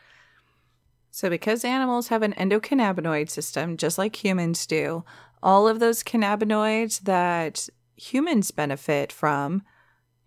So, 1.11 1.31
because 1.31 1.65
animals 1.65 2.09
have 2.09 2.23
an 2.23 2.35
endocannabinoid 2.35 3.31
system, 3.31 3.77
just 3.77 3.97
like 3.97 4.23
humans 4.23 4.67
do, 4.67 5.05
all 5.43 5.67
of 5.67 5.81
those 5.81 6.03
cannabinoids 6.03 7.01
that 7.05 7.69
humans 7.97 8.51
benefit 8.51 9.13
from, 9.13 9.63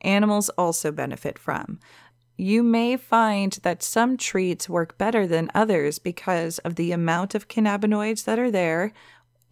animals 0.02 0.50
also 0.50 0.92
benefit 0.92 1.38
from. 1.38 1.80
You 2.38 2.64
may 2.64 2.96
find 2.96 3.52
that 3.64 3.84
some 3.84 4.16
treats 4.16 4.70
work 4.70 4.98
better 4.98 5.28
than 5.28 5.52
others 5.54 6.00
because 6.00 6.58
of 6.60 6.76
the 6.76 6.92
amount 6.94 7.36
of 7.36 7.50
cannabinoids 7.50 8.24
that 8.24 8.40
are 8.40 8.50
there 8.50 8.94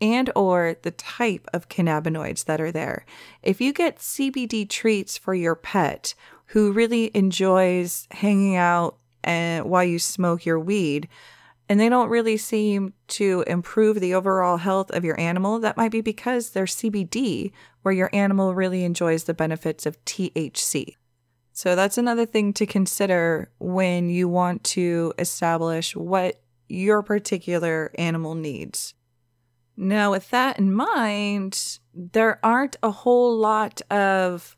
and 0.01 0.30
or 0.36 0.75
the 0.82 0.92
type 0.92 1.48
of 1.54 1.70
cannabinoids 1.70 2.46
that 2.46 2.62
are 2.62 2.72
there. 2.72 3.06
If 3.42 3.62
you 3.62 3.74
get 3.74 3.98
CBD 3.98 4.70
treats 4.70 5.18
for 5.18 5.34
your 5.34 5.56
pet 5.56 6.13
who 6.48 6.72
really 6.72 7.12
enjoys 7.16 8.08
hanging 8.12 8.56
out 8.56 8.98
and 9.24 9.66
while 9.66 9.84
you 9.84 10.00
smoke 10.00 10.46
your 10.46 10.60
weed 10.60 11.08
and 11.70 11.80
they 11.80 11.89
don't 11.89 12.10
really 12.10 12.38
seem 12.38 12.94
to 13.08 13.44
improve 13.48 14.00
the 14.00 14.13
overall 14.13 14.58
health 14.58 14.89
of 14.92 15.04
your 15.04 15.20
animal, 15.20 15.60
that 15.60 15.75
might 15.75 15.92
be 15.92 16.01
because 16.01 16.51
they're 16.51 16.66
CBD 16.66 17.51
where 17.82 17.94
your 17.94 18.10
animal 18.13 18.56
really 18.56 18.84
enjoys 18.84 19.25
the 19.25 19.34
benefits 19.34 19.86
of 19.86 20.04
THC. 20.06 20.96
So 21.51 21.75
that's 21.75 21.98
another 21.98 22.25
thing 22.25 22.54
to 22.54 22.66
consider 22.66 23.50
when 23.58 24.10
you 24.10 24.30
want 24.30 24.63
to 24.66 25.13
establish 25.18 25.96
what 25.96 26.39
your 26.70 27.01
particular 27.01 27.92
animal 27.98 28.36
needs. 28.36 28.94
Now, 29.77 30.10
with 30.12 30.31
that 30.31 30.57
in 30.57 30.74
mind, 30.74 31.77
there 31.93 32.39
aren't 32.43 32.77
a 32.81 32.89
whole 32.89 33.38
lot 33.38 33.79
of 33.91 34.57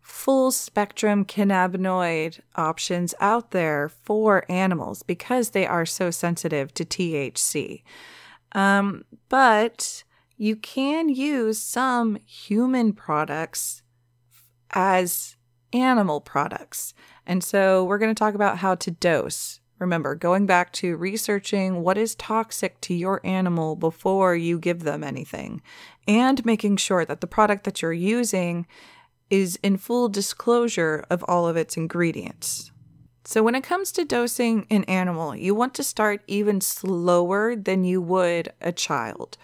full 0.00 0.52
spectrum 0.52 1.24
cannabinoid 1.24 2.40
options 2.54 3.14
out 3.20 3.50
there 3.50 3.88
for 3.88 4.44
animals 4.48 5.02
because 5.02 5.50
they 5.50 5.66
are 5.66 5.84
so 5.84 6.10
sensitive 6.10 6.72
to 6.74 6.84
THC. 6.84 7.82
Um, 8.52 9.04
but 9.28 10.04
you 10.36 10.56
can 10.56 11.08
use 11.08 11.58
some 11.60 12.16
human 12.24 12.92
products 12.92 13.82
as 14.72 15.36
animal 15.72 16.20
products. 16.20 16.94
And 17.26 17.42
so 17.42 17.84
we're 17.84 17.98
going 17.98 18.14
to 18.14 18.18
talk 18.18 18.34
about 18.34 18.58
how 18.58 18.74
to 18.76 18.90
dose 18.90 19.59
Remember, 19.80 20.14
going 20.14 20.44
back 20.44 20.72
to 20.74 20.96
researching 20.96 21.82
what 21.82 21.96
is 21.96 22.14
toxic 22.14 22.78
to 22.82 22.94
your 22.94 23.20
animal 23.24 23.76
before 23.76 24.36
you 24.36 24.58
give 24.58 24.82
them 24.82 25.02
anything, 25.02 25.62
and 26.06 26.44
making 26.44 26.76
sure 26.76 27.06
that 27.06 27.22
the 27.22 27.26
product 27.26 27.64
that 27.64 27.80
you're 27.80 27.92
using 27.92 28.66
is 29.30 29.58
in 29.62 29.78
full 29.78 30.10
disclosure 30.10 31.04
of 31.08 31.24
all 31.26 31.48
of 31.48 31.56
its 31.56 31.78
ingredients. 31.78 32.70
So, 33.24 33.42
when 33.42 33.54
it 33.54 33.64
comes 33.64 33.90
to 33.92 34.04
dosing 34.04 34.66
an 34.70 34.84
animal, 34.84 35.34
you 35.34 35.54
want 35.54 35.72
to 35.74 35.82
start 35.82 36.22
even 36.26 36.60
slower 36.60 37.56
than 37.56 37.82
you 37.82 38.02
would 38.02 38.52
a 38.60 38.72
child. 38.72 39.38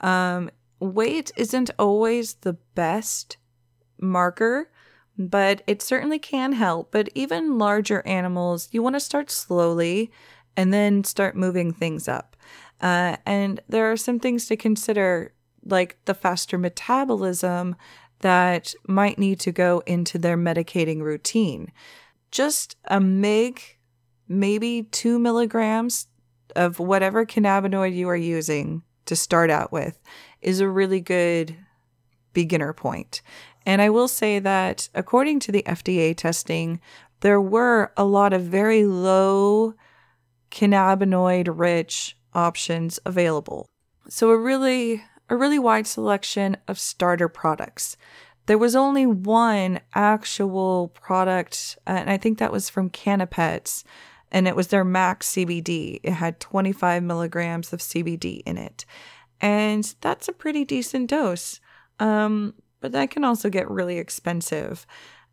Um, 0.00 0.50
weight 0.80 1.32
isn't 1.36 1.70
always 1.78 2.34
the 2.34 2.54
best 2.74 3.36
marker 4.00 4.70
but 5.18 5.62
it 5.66 5.82
certainly 5.82 6.18
can 6.18 6.52
help. 6.52 6.90
But 6.90 7.08
even 7.14 7.58
larger 7.58 8.06
animals, 8.06 8.68
you 8.72 8.82
want 8.82 8.96
to 8.96 9.00
start 9.00 9.30
slowly 9.30 10.10
and 10.56 10.72
then 10.72 11.04
start 11.04 11.36
moving 11.36 11.72
things 11.72 12.08
up. 12.08 12.36
Uh, 12.80 13.16
and 13.24 13.60
there 13.68 13.90
are 13.90 13.96
some 13.96 14.18
things 14.18 14.46
to 14.46 14.56
consider, 14.56 15.32
like 15.64 15.98
the 16.04 16.14
faster 16.14 16.58
metabolism 16.58 17.76
that 18.20 18.74
might 18.86 19.18
need 19.18 19.40
to 19.40 19.52
go 19.52 19.82
into 19.86 20.18
their 20.18 20.36
medicating 20.36 21.00
routine. 21.00 21.72
Just 22.30 22.76
a 22.86 23.00
MIG, 23.00 23.78
maybe 24.28 24.84
two 24.84 25.18
milligrams 25.18 26.06
of 26.56 26.78
whatever 26.78 27.24
cannabinoid 27.24 27.94
you 27.94 28.08
are 28.08 28.16
using 28.16 28.82
to 29.06 29.16
start 29.16 29.50
out 29.50 29.72
with, 29.72 29.98
is 30.40 30.60
a 30.60 30.68
really 30.68 31.00
good 31.00 31.56
beginner 32.32 32.72
point. 32.72 33.22
And 33.64 33.80
I 33.80 33.90
will 33.90 34.08
say 34.08 34.38
that 34.38 34.88
according 34.94 35.40
to 35.40 35.52
the 35.52 35.62
FDA 35.64 36.16
testing, 36.16 36.80
there 37.20 37.40
were 37.40 37.92
a 37.96 38.04
lot 38.04 38.32
of 38.32 38.42
very 38.42 38.84
low 38.84 39.74
cannabinoid 40.50 41.48
rich 41.50 42.16
options 42.34 42.98
available. 43.04 43.68
So 44.08 44.30
a 44.30 44.38
really 44.38 45.02
a 45.28 45.36
really 45.36 45.58
wide 45.58 45.86
selection 45.86 46.56
of 46.68 46.78
starter 46.78 47.28
products. 47.28 47.96
There 48.46 48.58
was 48.58 48.76
only 48.76 49.06
one 49.06 49.80
actual 49.94 50.88
product, 50.88 51.78
and 51.86 52.10
I 52.10 52.18
think 52.18 52.38
that 52.38 52.52
was 52.52 52.68
from 52.68 52.90
Canapets, 52.90 53.84
and 54.30 54.46
it 54.46 54.56
was 54.56 54.68
their 54.68 54.84
max 54.84 55.32
CBD. 55.32 56.00
It 56.02 56.12
had 56.12 56.40
25 56.40 57.02
milligrams 57.02 57.72
of 57.72 57.80
CBD 57.80 58.42
in 58.44 58.58
it, 58.58 58.84
and 59.40 59.94
that's 60.00 60.28
a 60.28 60.32
pretty 60.32 60.64
decent 60.64 61.08
dose. 61.08 61.60
Um, 61.98 62.54
but 62.82 62.92
that 62.92 63.10
can 63.10 63.24
also 63.24 63.48
get 63.48 63.70
really 63.70 63.96
expensive, 63.96 64.86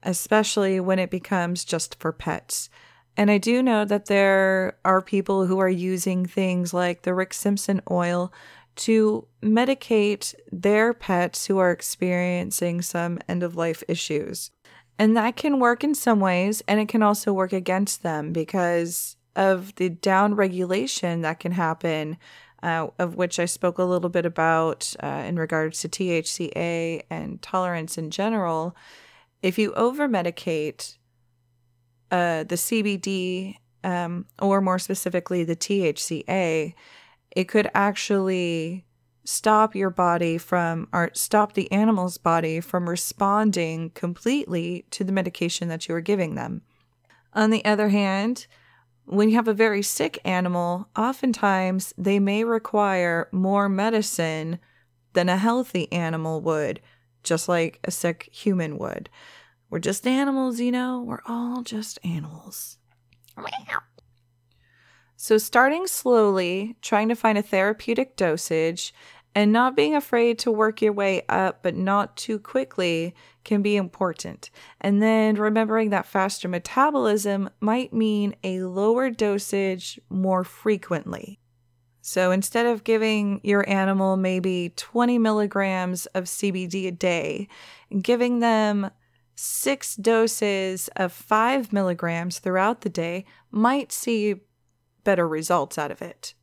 especially 0.03 0.79
when 0.79 0.99
it 0.99 1.11
becomes 1.11 1.65
just 1.65 1.99
for 1.99 2.13
pets. 2.13 2.69
And 3.17 3.29
I 3.29 3.37
do 3.37 3.61
know 3.61 3.83
that 3.83 4.05
there 4.05 4.77
are 4.85 5.01
people 5.01 5.45
who 5.45 5.59
are 5.59 5.67
using 5.67 6.25
things 6.25 6.73
like 6.73 7.01
the 7.01 7.13
Rick 7.13 7.33
Simpson 7.33 7.81
oil 7.91 8.31
to 8.77 9.27
medicate 9.43 10.33
their 10.53 10.93
pets 10.93 11.47
who 11.47 11.57
are 11.57 11.71
experiencing 11.71 12.81
some 12.81 13.19
end 13.27 13.43
of 13.43 13.57
life 13.57 13.83
issues. 13.89 14.51
And 14.97 15.17
that 15.17 15.35
can 15.35 15.59
work 15.59 15.83
in 15.83 15.95
some 15.95 16.19
ways, 16.19 16.61
and 16.67 16.79
it 16.79 16.87
can 16.87 17.03
also 17.03 17.33
work 17.33 17.51
against 17.51 18.03
them 18.03 18.31
because 18.31 19.17
of 19.35 19.75
the 19.75 19.89
down 19.89 20.35
regulation 20.35 21.21
that 21.21 21.39
can 21.39 21.53
happen, 21.53 22.17
uh, 22.61 22.87
of 22.97 23.15
which 23.15 23.39
I 23.39 23.45
spoke 23.45 23.77
a 23.77 23.83
little 23.83 24.09
bit 24.09 24.25
about 24.25 24.93
uh, 25.01 25.23
in 25.25 25.37
regards 25.37 25.81
to 25.81 25.89
THCA 25.89 27.03
and 27.09 27.41
tolerance 27.41 27.97
in 27.97 28.11
general. 28.11 28.75
If 29.41 29.57
you 29.57 29.73
over 29.73 30.07
medicate 30.07 30.97
uh, 32.11 32.43
the 32.43 32.55
CBD, 32.55 33.57
um, 33.83 34.25
or 34.41 34.61
more 34.61 34.79
specifically 34.79 35.43
the 35.43 35.55
THCA, 35.55 36.73
it 37.31 37.43
could 37.47 37.69
actually 37.73 38.85
stop 39.23 39.75
your 39.75 39.89
body 39.89 40.37
from, 40.37 40.87
or 40.91 41.11
stop 41.13 41.53
the 41.53 41.71
animal's 41.71 42.17
body 42.17 42.59
from 42.59 42.89
responding 42.89 43.91
completely 43.91 44.85
to 44.89 45.03
the 45.03 45.11
medication 45.11 45.67
that 45.67 45.87
you 45.87 45.95
are 45.95 46.01
giving 46.01 46.35
them. 46.35 46.61
On 47.33 47.51
the 47.51 47.63
other 47.63 47.89
hand, 47.89 48.47
when 49.09 49.27
you 49.29 49.35
have 49.35 49.47
a 49.47 49.53
very 49.55 49.81
sick 49.81 50.19
animal, 50.23 50.87
oftentimes 50.95 51.95
they 51.97 52.19
may 52.19 52.43
require 52.43 53.27
more 53.31 53.67
medicine 53.67 54.59
than 55.13 55.29
a 55.29 55.37
healthy 55.37 55.91
animal 55.91 56.41
would, 56.41 56.79
just 57.23 57.49
like 57.49 57.79
a 57.83 57.89
sick 57.89 58.29
human 58.31 58.77
would. 58.77 59.09
We're 59.71 59.79
just 59.79 60.05
animals, 60.05 60.59
you 60.59 60.71
know? 60.71 61.01
We're 61.01 61.23
all 61.25 61.63
just 61.63 61.97
animals. 62.05 62.77
So, 65.15 65.39
starting 65.39 65.87
slowly, 65.87 66.77
trying 66.81 67.09
to 67.09 67.15
find 67.15 67.37
a 67.37 67.41
therapeutic 67.41 68.15
dosage, 68.15 68.93
and 69.35 69.51
not 69.51 69.75
being 69.75 69.95
afraid 69.95 70.39
to 70.39 70.51
work 70.51 70.81
your 70.81 70.93
way 70.93 71.23
up, 71.29 71.61
but 71.63 71.75
not 71.75 72.17
too 72.17 72.39
quickly, 72.39 73.13
can 73.43 73.61
be 73.61 73.75
important. 73.75 74.49
And 74.81 75.01
then 75.01 75.35
remembering 75.35 75.91
that 75.91 76.05
faster 76.05 76.47
metabolism 76.47 77.49
might 77.59 77.93
mean 77.93 78.35
a 78.43 78.61
lower 78.63 79.09
dosage 79.09 79.99
more 80.09 80.43
frequently. 80.43 81.39
So 82.01 82.31
instead 82.31 82.65
of 82.65 82.83
giving 82.83 83.39
your 83.43 83.67
animal 83.69 84.17
maybe 84.17 84.73
20 84.75 85.19
milligrams 85.19 86.05
of 86.07 86.23
CBD 86.23 86.87
a 86.87 86.91
day, 86.91 87.47
giving 88.01 88.39
them 88.39 88.89
six 89.35 89.95
doses 89.95 90.89
of 90.95 91.13
five 91.13 91.71
milligrams 91.71 92.39
throughout 92.39 92.81
the 92.81 92.89
day 92.89 93.25
might 93.51 93.91
see 93.91 94.35
better 95.03 95.27
results 95.27 95.77
out 95.77 95.91
of 95.91 96.01
it. 96.01 96.33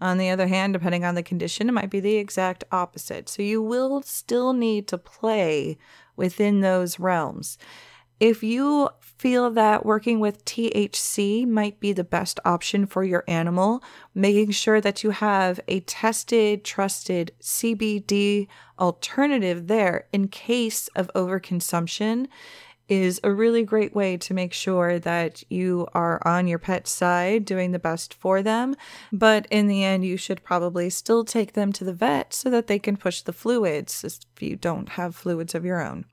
On 0.00 0.18
the 0.18 0.30
other 0.30 0.48
hand, 0.48 0.72
depending 0.72 1.04
on 1.04 1.14
the 1.14 1.22
condition, 1.22 1.68
it 1.68 1.72
might 1.72 1.90
be 1.90 2.00
the 2.00 2.16
exact 2.16 2.64
opposite. 2.72 3.28
So 3.28 3.42
you 3.42 3.62
will 3.62 4.02
still 4.02 4.52
need 4.52 4.88
to 4.88 4.98
play 4.98 5.78
within 6.16 6.60
those 6.60 6.98
realms. 6.98 7.58
If 8.20 8.42
you 8.42 8.90
feel 9.00 9.50
that 9.50 9.84
working 9.84 10.20
with 10.20 10.44
THC 10.44 11.46
might 11.46 11.80
be 11.80 11.92
the 11.92 12.04
best 12.04 12.38
option 12.44 12.86
for 12.86 13.02
your 13.02 13.24
animal, 13.26 13.82
making 14.14 14.52
sure 14.52 14.80
that 14.80 15.02
you 15.02 15.10
have 15.10 15.58
a 15.66 15.80
tested, 15.80 16.64
trusted 16.64 17.32
CBD 17.40 18.46
alternative 18.78 19.66
there 19.66 20.06
in 20.12 20.28
case 20.28 20.88
of 20.94 21.10
overconsumption 21.14 22.26
is 22.88 23.20
a 23.24 23.32
really 23.32 23.62
great 23.62 23.94
way 23.94 24.16
to 24.18 24.34
make 24.34 24.52
sure 24.52 24.98
that 24.98 25.42
you 25.50 25.86
are 25.94 26.20
on 26.26 26.46
your 26.46 26.58
pet's 26.58 26.90
side 26.90 27.44
doing 27.44 27.72
the 27.72 27.78
best 27.78 28.12
for 28.12 28.42
them. 28.42 28.76
But 29.12 29.46
in 29.50 29.68
the 29.68 29.82
end, 29.82 30.04
you 30.04 30.16
should 30.16 30.44
probably 30.44 30.90
still 30.90 31.24
take 31.24 31.54
them 31.54 31.72
to 31.74 31.84
the 31.84 31.94
vet 31.94 32.34
so 32.34 32.50
that 32.50 32.66
they 32.66 32.78
can 32.78 32.96
push 32.96 33.22
the 33.22 33.32
fluids 33.32 34.04
if 34.04 34.42
you 34.42 34.56
don't 34.56 34.90
have 34.90 35.16
fluids 35.16 35.54
of 35.54 35.64
your 35.64 35.80
own. 35.80 36.04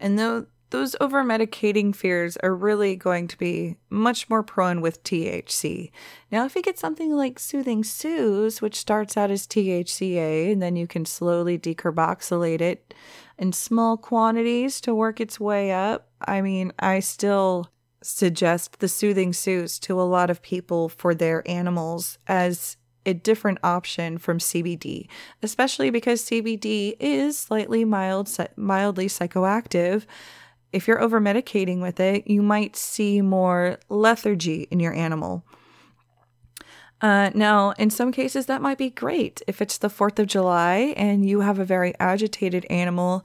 And 0.00 0.18
though 0.18 0.46
those 0.70 0.94
over 1.00 1.24
medicating 1.24 1.94
fears 1.94 2.36
are 2.38 2.54
really 2.54 2.94
going 2.94 3.28
to 3.28 3.38
be 3.38 3.76
much 3.88 4.28
more 4.28 4.42
prone 4.42 4.80
with 4.80 5.02
THC. 5.02 5.90
Now, 6.30 6.44
if 6.44 6.54
you 6.54 6.62
get 6.62 6.78
something 6.78 7.12
like 7.14 7.38
Soothing 7.38 7.82
Soothes, 7.84 8.60
which 8.60 8.76
starts 8.76 9.16
out 9.16 9.30
as 9.30 9.46
THCA, 9.46 10.52
and 10.52 10.60
then 10.60 10.76
you 10.76 10.86
can 10.86 11.06
slowly 11.06 11.58
decarboxylate 11.58 12.60
it 12.60 12.94
in 13.38 13.52
small 13.52 13.96
quantities 13.96 14.80
to 14.82 14.94
work 14.94 15.20
its 15.20 15.40
way 15.40 15.72
up, 15.72 16.08
I 16.20 16.42
mean, 16.42 16.72
I 16.78 17.00
still 17.00 17.70
suggest 18.02 18.80
the 18.80 18.88
Soothing 18.88 19.32
Soothes 19.32 19.78
to 19.80 20.00
a 20.00 20.02
lot 20.02 20.30
of 20.30 20.42
people 20.42 20.88
for 20.88 21.14
their 21.14 21.48
animals 21.48 22.18
as 22.26 22.76
a 23.06 23.14
different 23.14 23.58
option 23.62 24.18
from 24.18 24.38
CBD, 24.38 25.08
especially 25.42 25.88
because 25.88 26.22
CBD 26.24 26.94
is 27.00 27.38
slightly 27.38 27.84
mild, 27.84 28.28
mildly 28.56 29.06
psychoactive 29.06 30.04
if 30.72 30.86
you're 30.86 31.00
over 31.00 31.20
medicating 31.20 31.80
with 31.80 32.00
it, 32.00 32.26
you 32.26 32.42
might 32.42 32.76
see 32.76 33.20
more 33.20 33.78
lethargy 33.88 34.68
in 34.70 34.80
your 34.80 34.92
animal. 34.92 35.44
Uh, 37.00 37.30
now, 37.34 37.70
in 37.72 37.90
some 37.90 38.10
cases, 38.10 38.46
that 38.46 38.60
might 38.60 38.78
be 38.78 38.90
great. 38.90 39.40
If 39.46 39.62
it's 39.62 39.78
the 39.78 39.88
4th 39.88 40.18
of 40.18 40.26
July 40.26 40.94
and 40.96 41.28
you 41.28 41.40
have 41.40 41.58
a 41.58 41.64
very 41.64 41.94
agitated 42.00 42.66
animal, 42.68 43.22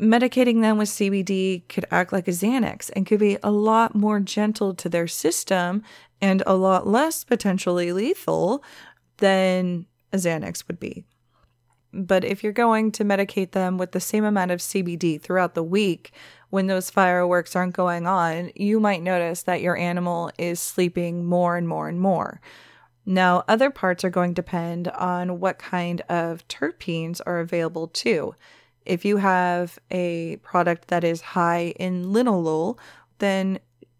medicating 0.00 0.62
them 0.62 0.78
with 0.78 0.88
CBD 0.88 1.66
could 1.68 1.86
act 1.90 2.12
like 2.12 2.28
a 2.28 2.32
Xanax 2.32 2.90
and 2.94 3.06
could 3.06 3.20
be 3.20 3.36
a 3.42 3.50
lot 3.50 3.94
more 3.94 4.20
gentle 4.20 4.74
to 4.74 4.88
their 4.88 5.08
system 5.08 5.82
and 6.20 6.42
a 6.46 6.54
lot 6.54 6.86
less 6.86 7.24
potentially 7.24 7.92
lethal 7.92 8.62
than 9.18 9.86
a 10.12 10.16
Xanax 10.16 10.66
would 10.68 10.78
be. 10.78 11.04
But 11.92 12.24
if 12.24 12.42
you're 12.42 12.52
going 12.52 12.92
to 12.92 13.04
medicate 13.04 13.52
them 13.52 13.76
with 13.76 13.92
the 13.92 14.00
same 14.00 14.24
amount 14.24 14.50
of 14.50 14.60
CBD 14.60 15.20
throughout 15.20 15.54
the 15.54 15.62
week 15.62 16.12
when 16.50 16.66
those 16.66 16.90
fireworks 16.90 17.54
aren't 17.54 17.74
going 17.74 18.06
on, 18.06 18.50
you 18.54 18.80
might 18.80 19.02
notice 19.02 19.42
that 19.42 19.60
your 19.60 19.76
animal 19.76 20.30
is 20.38 20.58
sleeping 20.58 21.24
more 21.24 21.56
and 21.56 21.68
more 21.68 21.88
and 21.88 22.00
more. 22.00 22.40
Now, 23.04 23.44
other 23.48 23.68
parts 23.70 24.04
are 24.04 24.10
going 24.10 24.34
to 24.34 24.42
depend 24.42 24.88
on 24.88 25.40
what 25.40 25.58
kind 25.58 26.00
of 26.08 26.46
terpenes 26.48 27.20
are 27.26 27.40
available 27.40 27.88
too. 27.88 28.34
If 28.86 29.04
you 29.04 29.18
have 29.18 29.78
a 29.90 30.36
product 30.36 30.88
that 30.88 31.04
is 31.04 31.20
high 31.20 31.74
in 31.78 32.06
linalool, 32.06 32.78
then 33.18 33.58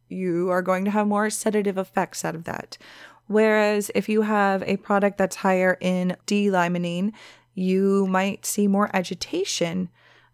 you 0.09 0.51
are 0.51 0.63
going 0.63 0.85
to 0.85 0.91
have 0.91 1.07
more 1.07 1.31
sedative 1.31 1.79
effects 1.79 2.25
out 2.25 2.35
of 2.35 2.45
that. 2.45 2.79
Whereas 3.27 3.91
if 3.95 4.09
you 4.09 4.23
have 4.23 4.63
a 4.65 4.77
product 4.79 5.19
that's 5.19 5.37
higher 5.37 5.79
in 5.81 6.17
D-limonene, 6.27 7.13
you 7.55 8.07
might 8.07 8.47
see 8.47 8.67
more 8.67 8.91
agitation 8.95 9.89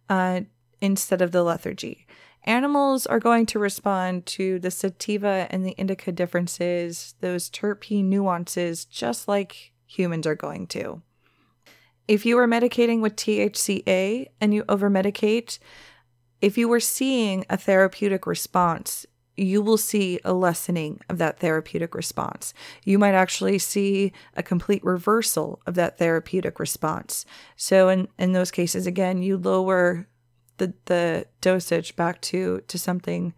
uh, 0.09 0.43
instead 0.81 1.21
of 1.21 1.33
the 1.33 1.43
lethargy. 1.43 2.07
Animals 2.45 3.07
are 3.07 3.19
going 3.19 3.47
to 3.47 3.59
respond 3.59 4.25
to 4.27 4.59
the 4.59 4.71
sativa 4.71 5.47
and 5.51 5.67
the 5.67 5.73
indica 5.73 6.13
differences, 6.13 7.15
those 7.21 7.51
terpene 7.51 8.05
nuances, 8.05 8.85
just 8.85 9.29
like 9.29 9.73
humans 9.87 10.27
are 10.27 10.35
going 10.35 10.67
to. 10.69 11.03
If 12.07 12.25
you 12.25 12.39
are 12.39 12.47
medicating 12.47 13.03
with 13.03 13.17
THCA 13.17 14.29
and 14.41 14.55
you 14.55 14.65
over 14.69 14.89
medicate, 14.89 15.59
if 16.41 16.57
you 16.57 16.69
were 16.69 16.81
seeing 16.81 17.45
a 17.51 17.57
therapeutic 17.57 18.27
response 18.27 19.05
you 19.39 19.63
will 19.63 19.79
see 19.79 20.19
a 20.25 20.33
lessening 20.33 21.01
of 21.09 21.19
that 21.19 21.39
therapeutic 21.39 21.95
response. 21.95 22.53
You 22.85 22.99
might 22.99 23.15
actually 23.15 23.59
see 23.59 24.13
a 24.37 24.43
complete 24.43 24.85
reversal 24.85 25.61
of 25.67 25.75
that 25.75 25.99
therapeutic 25.99 26.59
response. 26.59 27.25
So 27.57 27.89
in, 27.89 28.09
in 28.19 28.33
those 28.33 28.51
cases, 28.51 28.87
again, 28.87 29.23
you 29.23 29.37
lower 29.37 30.09
the, 30.57 30.75
the 30.87 31.27
dosage 31.41 31.95
back 31.97 32.21
to, 32.23 32.63
to 32.67 32.79
something 32.79 33.35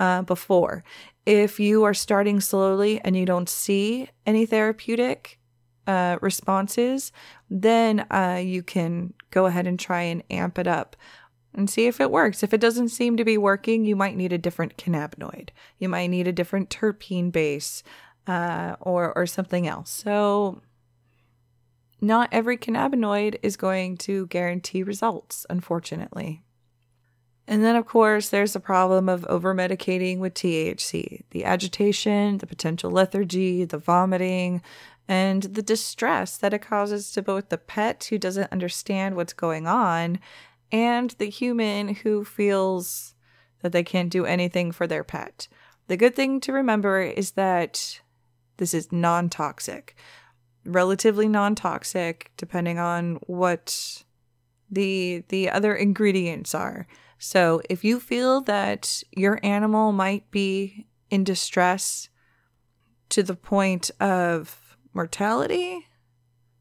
uh, 0.00 0.22
before. 0.22 0.82
If 1.26 1.60
you 1.60 1.84
are 1.84 1.94
starting 1.94 2.40
slowly 2.40 3.00
and 3.02 3.16
you 3.16 3.26
don't 3.26 3.48
see 3.48 4.08
any 4.26 4.46
therapeutic 4.46 5.38
uh, 5.86 6.18
responses, 6.22 7.12
then 7.50 8.06
uh, 8.10 8.40
you 8.42 8.62
can 8.62 9.12
go 9.30 9.46
ahead 9.46 9.66
and 9.66 9.78
try 9.78 10.02
and 10.02 10.22
amp 10.30 10.58
it 10.58 10.66
up 10.66 10.96
and 11.54 11.70
see 11.70 11.86
if 11.86 12.00
it 12.00 12.10
works. 12.10 12.42
If 12.42 12.52
it 12.52 12.60
doesn't 12.60 12.88
seem 12.88 13.16
to 13.16 13.24
be 13.24 13.38
working, 13.38 13.84
you 13.84 13.96
might 13.96 14.16
need 14.16 14.32
a 14.32 14.38
different 14.38 14.76
cannabinoid. 14.76 15.50
You 15.78 15.88
might 15.88 16.08
need 16.08 16.26
a 16.26 16.32
different 16.32 16.70
terpene 16.70 17.30
base 17.30 17.82
uh, 18.26 18.76
or, 18.80 19.16
or 19.16 19.26
something 19.26 19.66
else. 19.66 19.90
So, 19.90 20.60
not 22.00 22.28
every 22.32 22.58
cannabinoid 22.58 23.38
is 23.42 23.56
going 23.56 23.96
to 23.98 24.26
guarantee 24.26 24.82
results, 24.82 25.46
unfortunately. 25.48 26.42
And 27.46 27.62
then, 27.62 27.76
of 27.76 27.86
course, 27.86 28.28
there's 28.30 28.54
the 28.54 28.60
problem 28.60 29.08
of 29.08 29.24
over 29.26 29.54
medicating 29.54 30.18
with 30.18 30.34
THC 30.34 31.22
the 31.30 31.44
agitation, 31.44 32.38
the 32.38 32.46
potential 32.46 32.90
lethargy, 32.90 33.64
the 33.64 33.78
vomiting, 33.78 34.62
and 35.06 35.42
the 35.42 35.62
distress 35.62 36.36
that 36.38 36.54
it 36.54 36.60
causes 36.60 37.12
to 37.12 37.22
both 37.22 37.50
the 37.50 37.58
pet 37.58 38.04
who 38.04 38.18
doesn't 38.18 38.52
understand 38.52 39.16
what's 39.16 39.34
going 39.34 39.66
on 39.66 40.18
and 40.72 41.10
the 41.18 41.30
human 41.30 41.94
who 41.94 42.24
feels 42.24 43.14
that 43.62 43.72
they 43.72 43.82
can't 43.82 44.10
do 44.10 44.24
anything 44.24 44.72
for 44.72 44.86
their 44.86 45.04
pet. 45.04 45.48
The 45.86 45.96
good 45.96 46.14
thing 46.14 46.40
to 46.40 46.52
remember 46.52 47.00
is 47.00 47.32
that 47.32 48.00
this 48.56 48.74
is 48.74 48.92
non 48.92 49.28
toxic, 49.28 49.96
relatively 50.64 51.28
non 51.28 51.54
toxic, 51.54 52.30
depending 52.36 52.78
on 52.78 53.16
what 53.26 54.04
the 54.70 55.24
the 55.28 55.50
other 55.50 55.74
ingredients 55.74 56.54
are. 56.54 56.86
So 57.18 57.62
if 57.70 57.84
you 57.84 58.00
feel 58.00 58.40
that 58.42 59.02
your 59.12 59.40
animal 59.42 59.92
might 59.92 60.30
be 60.30 60.86
in 61.10 61.24
distress 61.24 62.08
to 63.10 63.22
the 63.22 63.36
point 63.36 63.90
of 64.00 64.76
mortality, 64.92 65.86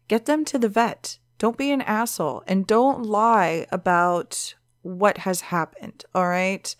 get 0.07 0.25
them 0.25 0.45
to 0.45 0.57
the 0.57 0.69
vet. 0.69 1.17
Don't 1.43 1.57
be 1.57 1.71
an 1.71 1.81
asshole 1.81 2.41
and 2.47 2.65
don't 2.65 3.05
lie 3.05 3.67
about 3.69 4.55
what 4.81 5.17
has 5.17 5.41
happened, 5.41 6.05
all 6.15 6.29
right? 6.29 6.73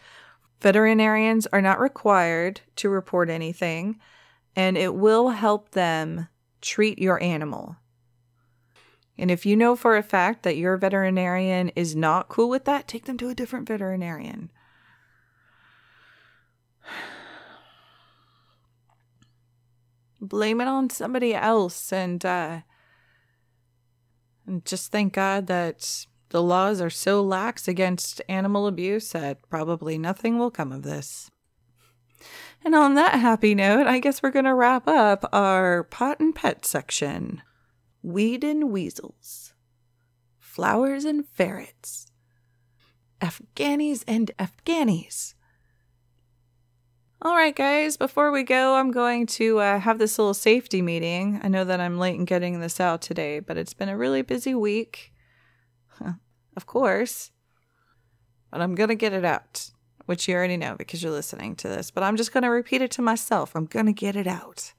Veterinarians 0.61 1.45
are 1.47 1.61
not 1.61 1.81
required 1.81 2.61
to 2.77 2.87
report 2.87 3.29
anything, 3.29 3.99
and 4.55 4.77
it 4.77 4.95
will 4.95 5.31
help 5.31 5.71
them 5.71 6.29
treat 6.61 6.97
your 6.97 7.21
animal. 7.21 7.75
And 9.17 9.29
if 9.29 9.45
you 9.45 9.57
know 9.57 9.75
for 9.75 9.97
a 9.97 10.01
fact 10.01 10.43
that 10.43 10.55
your 10.55 10.77
veterinarian 10.77 11.67
is 11.75 11.93
not 11.93 12.29
cool 12.29 12.47
with 12.47 12.63
that, 12.63 12.87
take 12.87 13.03
them 13.03 13.17
to 13.17 13.27
a 13.27 13.35
different 13.35 13.67
veterinarian. 13.67 14.49
Blame 20.21 20.61
it 20.61 20.69
on 20.69 20.89
somebody 20.89 21.35
else 21.35 21.91
and 21.91 22.23
uh 22.23 22.61
and 24.45 24.65
just 24.65 24.91
thank 24.91 25.13
God 25.13 25.47
that 25.47 26.05
the 26.29 26.41
laws 26.41 26.81
are 26.81 26.89
so 26.89 27.21
lax 27.21 27.67
against 27.67 28.21
animal 28.27 28.67
abuse 28.67 29.11
that 29.11 29.47
probably 29.49 29.97
nothing 29.97 30.37
will 30.39 30.51
come 30.51 30.71
of 30.71 30.83
this. 30.83 31.29
And 32.65 32.75
on 32.75 32.95
that 32.95 33.19
happy 33.19 33.53
note, 33.53 33.87
I 33.87 33.99
guess 33.99 34.23
we're 34.23 34.31
going 34.31 34.45
to 34.45 34.55
wrap 34.55 34.87
up 34.87 35.29
our 35.33 35.83
pot 35.83 36.19
and 36.19 36.33
pet 36.33 36.65
section. 36.65 37.41
Weed 38.01 38.43
and 38.43 38.71
weasels, 38.71 39.53
flowers 40.39 41.05
and 41.05 41.25
ferrets, 41.25 42.07
Afghanis 43.21 44.03
and 44.07 44.31
Afghanis. 44.37 45.32
All 47.25 47.37
right, 47.37 47.55
guys, 47.55 47.95
before 47.95 48.33
we 48.33 48.43
go, 48.43 48.75
I'm 48.75 48.91
going 48.91 49.27
to 49.27 49.59
uh, 49.59 49.79
have 49.79 49.97
this 49.97 50.19
little 50.19 50.33
safety 50.33 50.81
meeting. 50.81 51.39
I 51.41 51.47
know 51.47 51.63
that 51.63 51.79
I'm 51.79 51.97
late 51.97 52.15
in 52.15 52.25
getting 52.25 52.59
this 52.59 52.81
out 52.81 53.01
today, 53.01 53.39
but 53.39 53.57
it's 53.57 53.73
been 53.73 53.87
a 53.87 53.95
really 53.95 54.23
busy 54.23 54.53
week. 54.53 55.13
of 56.57 56.65
course. 56.65 57.31
But 58.51 58.59
I'm 58.59 58.75
going 58.75 58.89
to 58.89 58.95
get 58.95 59.13
it 59.13 59.23
out, 59.23 59.69
which 60.05 60.27
you 60.27 60.35
already 60.35 60.57
know 60.57 60.75
because 60.77 61.01
you're 61.01 61.13
listening 61.13 61.55
to 61.55 61.69
this. 61.69 61.91
But 61.91 62.03
I'm 62.03 62.17
just 62.17 62.33
going 62.33 62.43
to 62.43 62.49
repeat 62.49 62.81
it 62.81 62.91
to 62.91 63.01
myself. 63.01 63.55
I'm 63.55 63.67
going 63.67 63.85
to 63.85 63.93
get 63.93 64.17
it 64.17 64.27
out. 64.27 64.73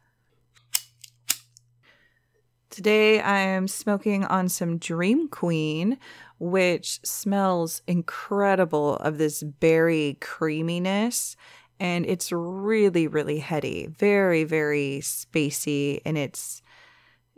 Today 2.68 3.20
I 3.20 3.38
am 3.38 3.68
smoking 3.68 4.22
on 4.26 4.50
some 4.50 4.76
Dream 4.76 5.28
Queen, 5.28 5.96
which 6.38 7.00
smells 7.06 7.80
incredible 7.86 8.96
of 8.96 9.16
this 9.16 9.42
berry 9.42 10.18
creaminess. 10.20 11.36
And 11.84 12.06
it's 12.06 12.32
really, 12.32 13.06
really 13.08 13.40
heady, 13.40 13.88
very, 13.88 14.44
very 14.44 15.00
spacey 15.02 16.00
in 16.06 16.16
its 16.16 16.62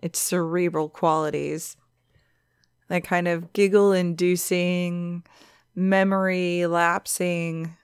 its 0.01 0.21
cerebral 0.21 0.89
qualities. 0.89 1.77
That 2.87 3.03
kind 3.03 3.27
of 3.27 3.53
giggle 3.53 3.91
inducing, 3.91 5.25
memory 5.75 6.65
lapsing, 6.65 7.77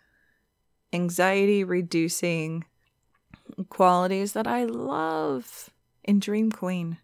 anxiety 0.92 1.64
reducing 1.64 2.64
qualities 3.68 4.32
that 4.34 4.46
I 4.46 4.64
love 4.64 5.68
in 6.04 6.20
Dream 6.20 6.52
Queen. 6.52 6.98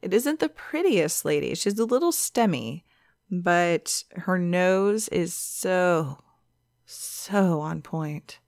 It 0.00 0.14
isn't 0.14 0.40
the 0.40 0.48
prettiest 0.48 1.26
lady. 1.26 1.54
She's 1.54 1.78
a 1.78 1.84
little 1.84 2.10
stemmy, 2.12 2.84
but 3.30 4.02
her 4.12 4.38
nose 4.38 5.08
is 5.08 5.34
so, 5.34 6.23
so 6.94 7.60
on 7.60 7.82
point. 7.82 8.38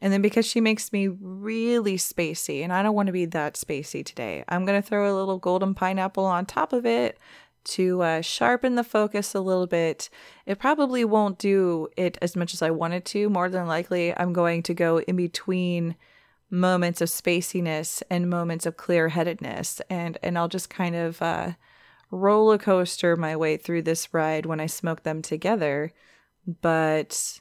And 0.00 0.12
then 0.12 0.22
because 0.22 0.46
she 0.46 0.60
makes 0.60 0.92
me 0.92 1.08
really 1.08 1.96
spacey, 1.96 2.62
and 2.62 2.72
I 2.72 2.82
don't 2.82 2.94
want 2.94 3.08
to 3.08 3.12
be 3.12 3.24
that 3.26 3.54
spacey 3.54 4.04
today, 4.04 4.44
I'm 4.48 4.64
going 4.64 4.80
to 4.80 4.86
throw 4.86 5.12
a 5.12 5.16
little 5.16 5.38
golden 5.38 5.74
pineapple 5.74 6.24
on 6.24 6.46
top 6.46 6.72
of 6.72 6.86
it 6.86 7.18
to 7.64 8.02
uh, 8.02 8.20
sharpen 8.20 8.76
the 8.76 8.84
focus 8.84 9.34
a 9.34 9.40
little 9.40 9.66
bit. 9.66 10.08
It 10.46 10.58
probably 10.58 11.04
won't 11.04 11.38
do 11.38 11.88
it 11.96 12.16
as 12.22 12.36
much 12.36 12.54
as 12.54 12.62
I 12.62 12.70
wanted 12.70 13.04
to. 13.06 13.28
More 13.28 13.50
than 13.50 13.66
likely, 13.66 14.16
I'm 14.16 14.32
going 14.32 14.62
to 14.64 14.74
go 14.74 15.00
in 15.00 15.16
between 15.16 15.96
moments 16.50 17.00
of 17.00 17.08
spaciness 17.08 18.02
and 18.08 18.30
moments 18.30 18.64
of 18.64 18.76
clear 18.76 19.10
headedness 19.10 19.82
and 19.90 20.16
and 20.22 20.38
I'll 20.38 20.48
just 20.48 20.70
kind 20.70 20.96
of 20.96 21.20
uh, 21.20 21.52
roller 22.10 22.56
coaster 22.56 23.16
my 23.16 23.36
way 23.36 23.58
through 23.58 23.82
this 23.82 24.14
ride 24.14 24.46
when 24.46 24.60
I 24.60 24.64
smoke 24.66 25.02
them 25.02 25.20
together 25.20 25.92
but 26.60 27.40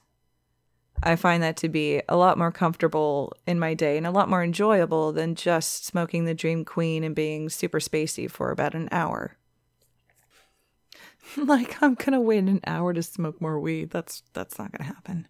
I 1.02 1.16
find 1.16 1.42
that 1.44 1.58
to 1.58 1.70
be 1.70 2.02
a 2.10 2.18
lot 2.18 2.38
more 2.38 2.52
comfortable 2.52 3.34
in 3.46 3.60
my 3.60 3.74
day 3.74 3.98
and 3.98 4.06
a 4.06 4.12
lot 4.12 4.30
more 4.30 4.44
enjoyable 4.44 5.14
than 5.14 5.36
just 5.36 5.86
smoking 5.86 6.26
the 6.26 6.34
Dream 6.34 6.66
Queen 6.66 7.04
and 7.04 7.16
being 7.16 7.50
super 7.50 7.80
spacey 7.80 8.30
for 8.30 8.52
about 8.52 8.76
an 8.76 8.90
hour. 8.92 9.38
like 11.38 11.82
I'm 11.82 11.96
gonna 11.96 12.22
wait 12.22 12.40
an 12.40 12.62
hour 12.66 12.94
to 12.94 13.04
smoke 13.04 13.40
more 13.42 13.60
weed. 13.60 13.92
That's 13.92 14.24
that's 14.34 14.58
not 14.58 14.72
gonna 14.72 14.86
happen. 14.86 15.28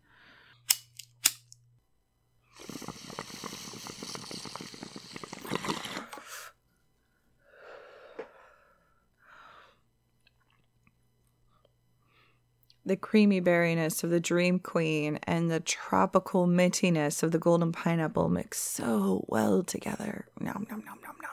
The 12.88 12.96
creamy 12.96 13.42
berryness 13.42 14.04
of 14.04 14.10
the 14.10 14.20
Dream 14.20 14.60
Queen 14.60 15.20
and 15.24 15.52
the 15.52 15.60
tropical 15.60 16.48
mintiness 16.48 17.22
of 17.22 17.32
the 17.32 17.38
golden 17.38 17.72
pineapple 17.72 18.30
mix 18.30 18.60
so 18.60 19.26
well 19.28 19.62
together. 19.64 20.28
Nom, 20.40 20.66
nom, 20.70 20.84
nom, 20.86 21.00
nom, 21.04 21.16
nom. 21.22 21.32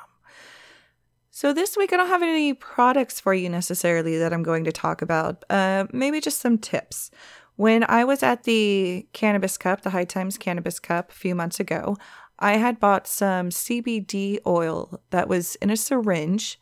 So, 1.30 1.52
this 1.52 1.76
week 1.76 1.92
I 1.92 1.96
don't 1.96 2.08
have 2.08 2.22
any 2.22 2.54
products 2.54 3.20
for 3.20 3.34
you 3.34 3.48
necessarily 3.48 4.18
that 4.18 4.32
I'm 4.32 4.42
going 4.42 4.64
to 4.64 4.72
talk 4.72 5.02
about. 5.02 5.44
Uh, 5.48 5.86
maybe 5.92 6.20
just 6.20 6.40
some 6.40 6.58
tips. 6.58 7.10
When 7.56 7.84
I 7.88 8.04
was 8.04 8.22
at 8.22 8.44
the 8.44 9.06
Cannabis 9.12 9.56
Cup, 9.56 9.82
the 9.82 9.90
High 9.90 10.04
Times 10.04 10.36
Cannabis 10.36 10.80
Cup, 10.80 11.10
a 11.10 11.14
few 11.14 11.34
months 11.34 11.60
ago, 11.60 11.96
I 12.38 12.56
had 12.56 12.80
bought 12.80 13.06
some 13.06 13.50
CBD 13.50 14.38
oil 14.44 15.00
that 15.10 15.28
was 15.28 15.54
in 15.56 15.70
a 15.70 15.76
syringe 15.76 16.58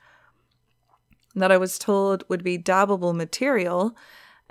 that 1.35 1.51
I 1.51 1.57
was 1.57 1.79
told 1.79 2.25
would 2.29 2.45
be 2.45 2.59
dabbable 2.59 3.15
material 3.15 3.97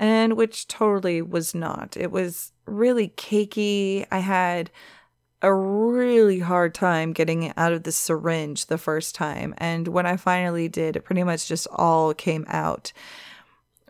and 0.01 0.33
which 0.35 0.67
totally 0.67 1.21
was 1.21 1.53
not. 1.53 1.95
It 1.95 2.11
was 2.11 2.51
really 2.65 3.09
cakey. 3.09 4.07
I 4.11 4.17
had 4.17 4.71
a 5.43 5.53
really 5.53 6.39
hard 6.39 6.73
time 6.73 7.13
getting 7.13 7.43
it 7.43 7.53
out 7.55 7.71
of 7.71 7.83
the 7.83 7.91
syringe 7.91 8.65
the 8.65 8.79
first 8.79 9.13
time. 9.13 9.53
And 9.59 9.87
when 9.87 10.07
I 10.07 10.17
finally 10.17 10.67
did, 10.67 10.95
it 10.95 11.05
pretty 11.05 11.23
much 11.23 11.47
just 11.47 11.67
all 11.71 12.15
came 12.15 12.45
out. 12.47 12.91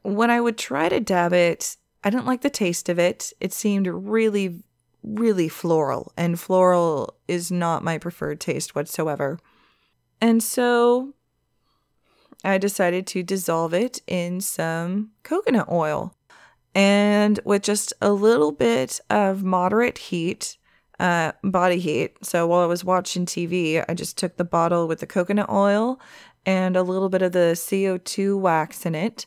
When 0.04 0.30
I 0.30 0.42
would 0.42 0.58
try 0.58 0.90
to 0.90 1.00
dab 1.00 1.32
it, 1.32 1.78
I 2.04 2.10
didn't 2.10 2.26
like 2.28 2.42
the 2.42 2.50
taste 2.50 2.90
of 2.90 3.00
it. 3.00 3.32
It 3.40 3.54
seemed 3.54 3.88
really, 3.88 4.64
really 5.04 5.48
floral, 5.48 6.12
and 6.18 6.38
floral 6.38 7.16
is 7.28 7.52
not 7.52 7.84
my 7.84 7.98
preferred 7.98 8.42
taste 8.42 8.76
whatsoever. 8.76 9.40
And 10.20 10.44
so 10.44 11.14
I 12.44 12.58
decided 12.58 13.06
to 13.08 13.24
dissolve 13.24 13.74
it 13.74 14.02
in 14.08 14.42
some 14.42 15.12
coconut 15.24 15.70
oil. 15.70 16.16
And 16.74 17.40
with 17.46 17.64
just 17.64 17.94
a 18.02 18.12
little 18.12 18.52
bit 18.52 19.00
of 19.10 19.44
moderate 19.44 19.98
heat, 19.98 20.58
uh, 21.00 21.34
body 21.44 21.80
heat. 21.80 22.16
So 22.24 22.48
while 22.48 22.62
I 22.62 22.68
was 22.68 22.86
watching 22.86 23.26
TV, 23.26 23.84
I 23.88 23.94
just 23.94 24.18
took 24.18 24.38
the 24.38 24.44
bottle 24.44 24.88
with 24.88 25.00
the 25.00 25.08
coconut 25.08 25.50
oil 25.50 26.00
and 26.46 26.76
a 26.76 26.84
little 26.84 27.10
bit 27.10 27.22
of 27.22 27.32
the 27.34 27.54
CO2 27.56 28.40
wax 28.40 28.86
in 28.86 28.96
it. 28.96 29.26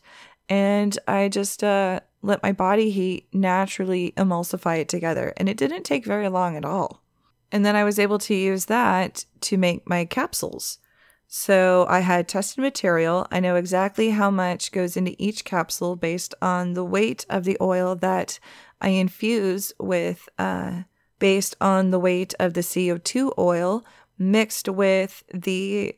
and 0.49 0.99
I 1.09 1.29
just 1.29 1.65
uh, 1.65 2.01
let 2.23 2.43
my 2.43 2.53
body 2.53 2.91
heat 2.91 3.29
naturally 3.33 4.13
emulsify 4.17 4.79
it 4.79 4.89
together. 4.89 5.33
And 5.37 5.49
it 5.49 5.57
didn't 5.57 5.85
take 5.85 6.05
very 6.05 6.29
long 6.29 6.57
at 6.57 6.65
all. 6.65 7.03
And 7.51 7.65
then 7.65 7.77
I 7.77 7.85
was 7.85 7.99
able 7.99 8.19
to 8.19 8.35
use 8.35 8.67
that 8.67 9.25
to 9.43 9.57
make 9.57 9.89
my 9.89 10.05
capsules. 10.05 10.79
So 11.27 11.87
I 11.89 12.01
had 12.01 12.29
tested 12.29 12.63
material. 12.63 13.27
I 13.31 13.41
know 13.41 13.57
exactly 13.57 14.11
how 14.11 14.31
much 14.31 14.73
goes 14.73 14.97
into 14.97 15.17
each 15.19 15.45
capsule 15.45 15.97
based 15.97 16.35
on 16.41 16.75
the 16.75 16.85
weight 16.85 17.27
of 17.29 17.45
the 17.45 17.57
oil 17.61 17.97
that 17.97 18.39
I 18.81 18.91
infuse 18.91 19.73
with, 19.81 20.29
uh, 20.39 20.83
based 21.19 21.57
on 21.61 21.91
the 21.91 21.99
weight 21.99 22.35
of 22.39 22.55
the 22.55 22.61
CO2 22.61 23.33
oil 23.39 23.85
mixed 24.19 24.69
with 24.69 25.25
the 25.33 25.97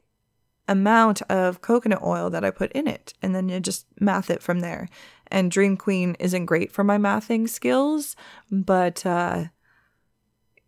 amount 0.68 1.22
of 1.22 1.60
coconut 1.60 2.02
oil 2.02 2.30
that 2.30 2.44
I 2.44 2.50
put 2.50 2.72
in 2.72 2.86
it. 2.86 3.14
And 3.22 3.34
then 3.34 3.48
you 3.48 3.60
just 3.60 3.86
math 4.00 4.30
it 4.30 4.42
from 4.42 4.60
there. 4.60 4.88
And 5.28 5.50
Dream 5.50 5.76
Queen 5.76 6.16
isn't 6.18 6.46
great 6.46 6.72
for 6.72 6.84
my 6.84 6.98
mathing 6.98 7.48
skills, 7.48 8.16
but 8.50 9.04
uh, 9.04 9.46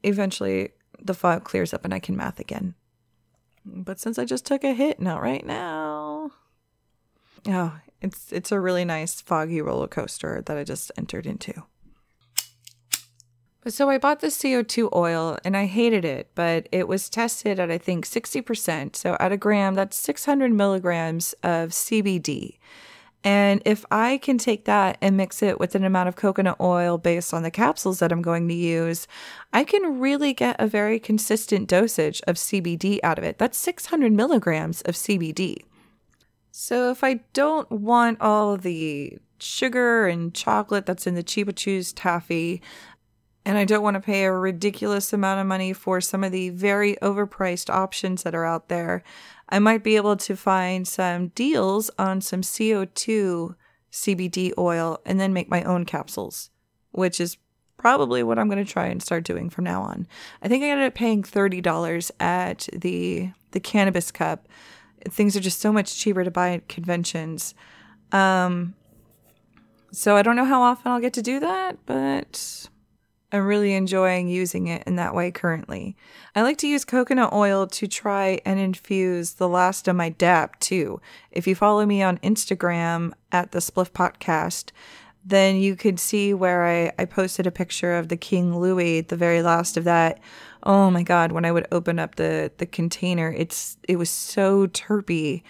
eventually 0.03 0.71
the 1.01 1.15
fog 1.15 1.45
clears 1.45 1.73
up 1.73 1.85
and 1.85 1.95
I 1.95 2.01
can 2.01 2.17
math 2.17 2.41
again. 2.41 2.75
But 3.71 4.01
since 4.01 4.19
I 4.19 4.25
just 4.25 4.47
took 4.47 4.65
a 4.65 4.73
hit, 4.73 5.01
not 5.01 5.23
right 5.23 5.45
now. 5.45 6.33
Oh, 7.47 7.79
it's 8.01 8.33
it's 8.33 8.53
a 8.53 8.61
really 8.61 8.85
nice 8.85 9.21
foggy 9.21 9.61
roller 9.61 9.89
coaster 9.89 10.43
that 10.47 10.57
I 10.57 10.65
just 10.65 10.91
entered 10.97 11.27
into. 11.27 11.65
But 13.63 13.75
so 13.75 13.91
I 13.91 13.99
bought 13.99 14.21
the 14.21 14.29
CO2 14.29 14.95
oil 14.95 15.37
and 15.45 15.57
I 15.57 15.67
hated 15.67 16.05
it, 16.05 16.31
but 16.35 16.69
it 16.73 16.89
was 16.89 17.11
tested 17.11 17.59
at 17.61 17.71
I 17.71 17.77
think 17.77 18.07
60%. 18.07 18.97
So 18.97 19.17
at 19.21 19.33
a 19.33 19.37
gram, 19.37 19.75
that's 19.75 19.97
600 19.97 20.53
milligrams 20.53 21.35
of 21.43 21.71
CBD. 21.71 22.59
And 23.25 23.61
if 23.65 23.85
I 23.91 24.19
can 24.19 24.39
take 24.39 24.65
that 24.67 24.97
and 25.01 25.17
mix 25.17 25.43
it 25.43 25.59
with 25.59 25.75
an 25.75 25.85
amount 25.85 26.09
of 26.09 26.17
coconut 26.17 26.57
oil 26.61 26.99
based 26.99 27.35
on 27.35 27.43
the 27.43 27.51
capsules 27.51 27.99
that 27.99 28.13
I'm 28.13 28.23
going 28.23 28.47
to 28.49 28.55
use, 28.55 29.09
I 29.53 29.65
can 29.65 29.99
really 29.99 30.33
get 30.33 30.57
a 30.59 30.69
very 30.69 31.01
consistent 31.01 31.69
dosage 31.69 32.23
of 32.27 32.37
CBD 32.37 33.01
out 33.03 33.19
of 33.19 33.25
it. 33.25 33.39
That's 33.39 33.59
600 33.59 34.13
milligrams 34.13 34.83
of 34.83 34.95
CBD. 34.95 35.59
So 36.53 36.91
if 36.91 37.03
I 37.03 37.21
don't 37.33 37.71
want 37.71 38.21
all 38.21 38.57
the 38.57 39.19
sugar 39.41 40.07
and 40.07 40.35
chocolate 40.35 40.87
that's 40.87 41.07
in 41.07 41.15
the 41.15 41.23
Cheeba 41.23 41.55
Chews 41.55 41.93
taffy, 41.93 42.63
and 43.49 43.57
I 43.57 43.65
don't 43.65 43.83
want 43.83 43.95
to 43.95 44.01
pay 44.01 44.25
a 44.25 44.33
ridiculous 44.33 45.11
amount 45.15 45.41
of 45.41 45.47
money 45.47 45.73
for 45.73 46.03
some 46.03 46.23
of 46.23 46.33
the 46.33 46.51
very 46.51 46.97
overpriced 46.97 47.71
options 47.71 48.23
that 48.23 48.35
are 48.35 48.45
out 48.45 48.69
there. 48.69 49.03
I 49.49 49.59
might 49.59 49.83
be 49.83 49.97
able 49.97 50.19
to 50.19 50.37
find 50.37 50.87
some 50.87 51.29
deals 51.29 51.91
on 51.99 52.21
some 52.21 52.43
CO2 52.43 53.55
CBD 53.91 54.53
oil 54.59 55.01
and 55.07 55.19
then 55.19 55.33
make 55.33 55.49
my 55.49 55.63
own 55.63 55.87
capsules, 55.87 56.51
which 56.91 57.23
is 57.23 57.39
probably 57.79 58.23
what 58.23 58.39
I'm 58.39 58.51
going 58.51 58.63
to 58.63 58.71
try 58.71 58.85
and 58.85 59.03
start 59.03 59.25
doing 59.25 59.49
from 59.49 59.65
now 59.65 59.81
on. 59.81 60.07
I 60.43 60.49
think 60.49 60.63
I 60.63 60.69
ended 60.69 60.87
up 60.87 60.95
paying 60.95 61.23
$30 61.23 62.11
at 62.21 62.69
the 62.71 63.31
the 63.53 63.61
cannabis 63.61 64.11
cup. 64.11 64.47
Things 65.09 65.35
are 65.35 65.41
just 65.41 65.61
so 65.61 65.73
much 65.73 65.97
cheaper 65.97 66.23
to 66.23 66.31
buy 66.31 66.51
at 66.51 66.69
conventions. 66.69 67.55
Um 68.13 68.75
so 69.91 70.17
I 70.17 70.23
don't 70.23 70.37
know 70.37 70.45
how 70.45 70.61
often 70.61 70.93
I'll 70.93 71.01
get 71.01 71.15
to 71.15 71.23
do 71.23 71.41
that, 71.41 71.79
but 71.87 72.69
I'm 73.31 73.47
really 73.47 73.75
enjoying 73.75 74.29
using 74.29 74.69
it 74.69 74.85
in 74.87 74.97
that 74.97 75.15
way 75.15 75.31
currently. 75.31 75.97
I 76.35 76.43
like 76.43 76.57
to 76.59 76.69
use 76.69 76.85
coconut 76.85 77.33
oil 77.33 77.67
to 77.67 77.87
try 77.87 78.41
and 78.47 78.59
infuse 78.59 79.35
the 79.35 79.49
last 79.49 79.87
of 79.87 79.97
my 79.97 80.09
dab 80.09 80.59
too. 80.61 81.01
If 81.31 81.47
you 81.47 81.55
follow 81.55 81.85
me 81.85 82.03
on 82.03 82.19
Instagram 82.19 83.13
at 83.31 83.53
the 83.53 83.59
Spliff 83.59 83.91
Potcast, 83.91 84.71
then 85.25 85.57
you 85.57 85.77
could 85.77 86.01
see 86.01 86.33
where 86.33 86.65
I, 86.65 86.93
I 86.99 87.05
posted 87.05 87.47
a 87.47 87.51
picture 87.51 87.97
of 87.97 88.09
the 88.09 88.17
King 88.17 88.59
Louis, 88.59 89.03
the 89.03 89.17
very 89.17 89.43
last 89.43 89.77
of 89.77 89.85
that. 89.85 90.21
Oh 90.63 90.91
my 90.91 91.03
god, 91.03 91.33
when 91.33 91.45
I 91.45 91.53
would 91.53 91.67
open 91.71 91.99
up 91.99 92.15
the 92.15 92.51
the 92.57 92.67
container, 92.67 93.31
it's 93.37 93.77
it 93.87 93.97
was 93.97 94.09
so 94.09 94.67
terpy. 94.69 95.43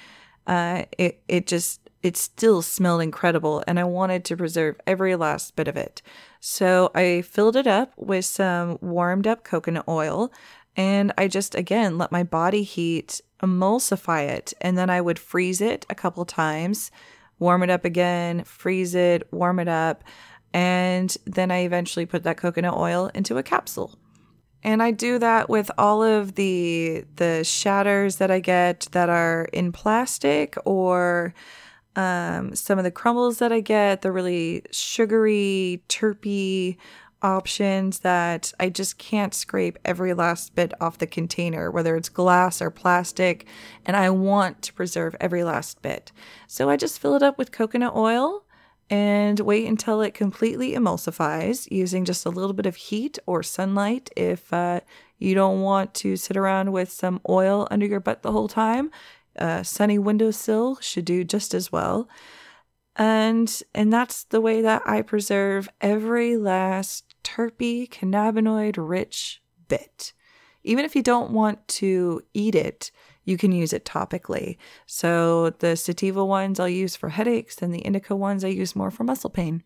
Uh, 0.48 0.84
it 0.98 1.20
it 1.28 1.46
just 1.46 1.88
it 2.02 2.16
still 2.16 2.62
smelled 2.62 3.02
incredible 3.02 3.62
and 3.66 3.78
I 3.78 3.84
wanted 3.84 4.24
to 4.26 4.36
preserve 4.36 4.76
every 4.86 5.14
last 5.16 5.56
bit 5.56 5.68
of 5.68 5.76
it. 5.76 6.02
So 6.40 6.90
I 6.94 7.22
filled 7.22 7.56
it 7.56 7.66
up 7.66 7.92
with 7.96 8.24
some 8.24 8.78
warmed 8.80 9.26
up 9.26 9.44
coconut 9.44 9.84
oil 9.88 10.32
and 10.76 11.12
I 11.18 11.28
just 11.28 11.54
again 11.54 11.98
let 11.98 12.12
my 12.12 12.22
body 12.22 12.62
heat 12.62 13.20
emulsify 13.42 14.28
it 14.28 14.52
and 14.60 14.78
then 14.78 14.90
I 14.90 15.00
would 15.00 15.18
freeze 15.18 15.60
it 15.60 15.86
a 15.90 15.94
couple 15.94 16.24
times, 16.24 16.90
warm 17.38 17.62
it 17.62 17.70
up 17.70 17.84
again, 17.84 18.44
freeze 18.44 18.94
it, 18.94 19.26
warm 19.32 19.58
it 19.58 19.68
up, 19.68 20.04
and 20.52 21.16
then 21.24 21.50
I 21.50 21.64
eventually 21.64 22.06
put 22.06 22.22
that 22.22 22.36
coconut 22.36 22.76
oil 22.76 23.10
into 23.14 23.38
a 23.38 23.42
capsule. 23.42 23.98
And 24.62 24.82
I 24.82 24.90
do 24.90 25.18
that 25.18 25.48
with 25.48 25.70
all 25.78 26.02
of 26.02 26.34
the 26.34 27.04
the 27.16 27.44
shatters 27.44 28.16
that 28.16 28.30
I 28.30 28.40
get 28.40 28.88
that 28.92 29.08
are 29.08 29.48
in 29.52 29.72
plastic 29.72 30.56
or 30.64 31.32
um, 31.98 32.54
some 32.54 32.78
of 32.78 32.84
the 32.84 32.92
crumbles 32.92 33.40
that 33.40 33.52
I 33.52 33.58
get, 33.58 34.02
the 34.02 34.12
really 34.12 34.62
sugary, 34.70 35.82
terpy 35.88 36.76
options 37.22 37.98
that 38.00 38.52
I 38.60 38.68
just 38.68 38.98
can't 38.98 39.34
scrape 39.34 39.76
every 39.84 40.14
last 40.14 40.54
bit 40.54 40.72
off 40.80 40.98
the 40.98 41.08
container, 41.08 41.72
whether 41.72 41.96
it's 41.96 42.08
glass 42.08 42.62
or 42.62 42.70
plastic, 42.70 43.46
and 43.84 43.96
I 43.96 44.10
want 44.10 44.62
to 44.62 44.72
preserve 44.72 45.16
every 45.20 45.42
last 45.42 45.82
bit. 45.82 46.12
So 46.46 46.70
I 46.70 46.76
just 46.76 47.00
fill 47.00 47.16
it 47.16 47.22
up 47.24 47.36
with 47.36 47.50
coconut 47.50 47.96
oil 47.96 48.44
and 48.88 49.40
wait 49.40 49.66
until 49.66 50.00
it 50.00 50.14
completely 50.14 50.74
emulsifies 50.74 51.68
using 51.68 52.04
just 52.04 52.24
a 52.24 52.30
little 52.30 52.54
bit 52.54 52.64
of 52.64 52.76
heat 52.76 53.18
or 53.26 53.42
sunlight 53.42 54.08
if 54.16 54.52
uh, 54.52 54.80
you 55.18 55.34
don't 55.34 55.62
want 55.62 55.94
to 55.94 56.16
sit 56.16 56.36
around 56.36 56.70
with 56.70 56.92
some 56.92 57.20
oil 57.28 57.66
under 57.72 57.86
your 57.86 57.98
butt 57.98 58.22
the 58.22 58.32
whole 58.32 58.48
time 58.48 58.90
uh, 59.38 59.62
sunny 59.62 59.98
windowsill 59.98 60.78
should 60.80 61.04
do 61.04 61.24
just 61.24 61.54
as 61.54 61.72
well. 61.72 62.08
And 62.96 63.62
and 63.74 63.92
that's 63.92 64.24
the 64.24 64.40
way 64.40 64.60
that 64.62 64.82
I 64.84 65.02
preserve 65.02 65.68
every 65.80 66.36
last 66.36 67.14
terpy 67.22 67.88
cannabinoid 67.88 68.74
rich 68.76 69.40
bit. 69.68 70.12
Even 70.64 70.84
if 70.84 70.96
you 70.96 71.02
don't 71.02 71.30
want 71.30 71.66
to 71.68 72.22
eat 72.34 72.54
it, 72.54 72.90
you 73.24 73.38
can 73.38 73.52
use 73.52 73.72
it 73.72 73.84
topically. 73.84 74.56
So 74.86 75.50
the 75.50 75.76
sativa 75.76 76.24
ones 76.24 76.58
I'll 76.58 76.68
use 76.68 76.96
for 76.96 77.10
headaches, 77.10 77.58
and 77.62 77.72
the 77.72 77.80
indica 77.80 78.16
ones 78.16 78.44
I 78.44 78.48
use 78.48 78.74
more 78.74 78.90
for 78.90 79.04
muscle 79.04 79.30
pain. 79.30 79.62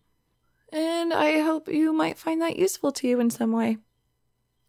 And 0.72 1.12
I 1.12 1.40
hope 1.40 1.68
you 1.68 1.92
might 1.92 2.18
find 2.18 2.40
that 2.42 2.58
useful 2.58 2.92
to 2.92 3.08
you 3.08 3.20
in 3.20 3.30
some 3.30 3.52
way. 3.52 3.78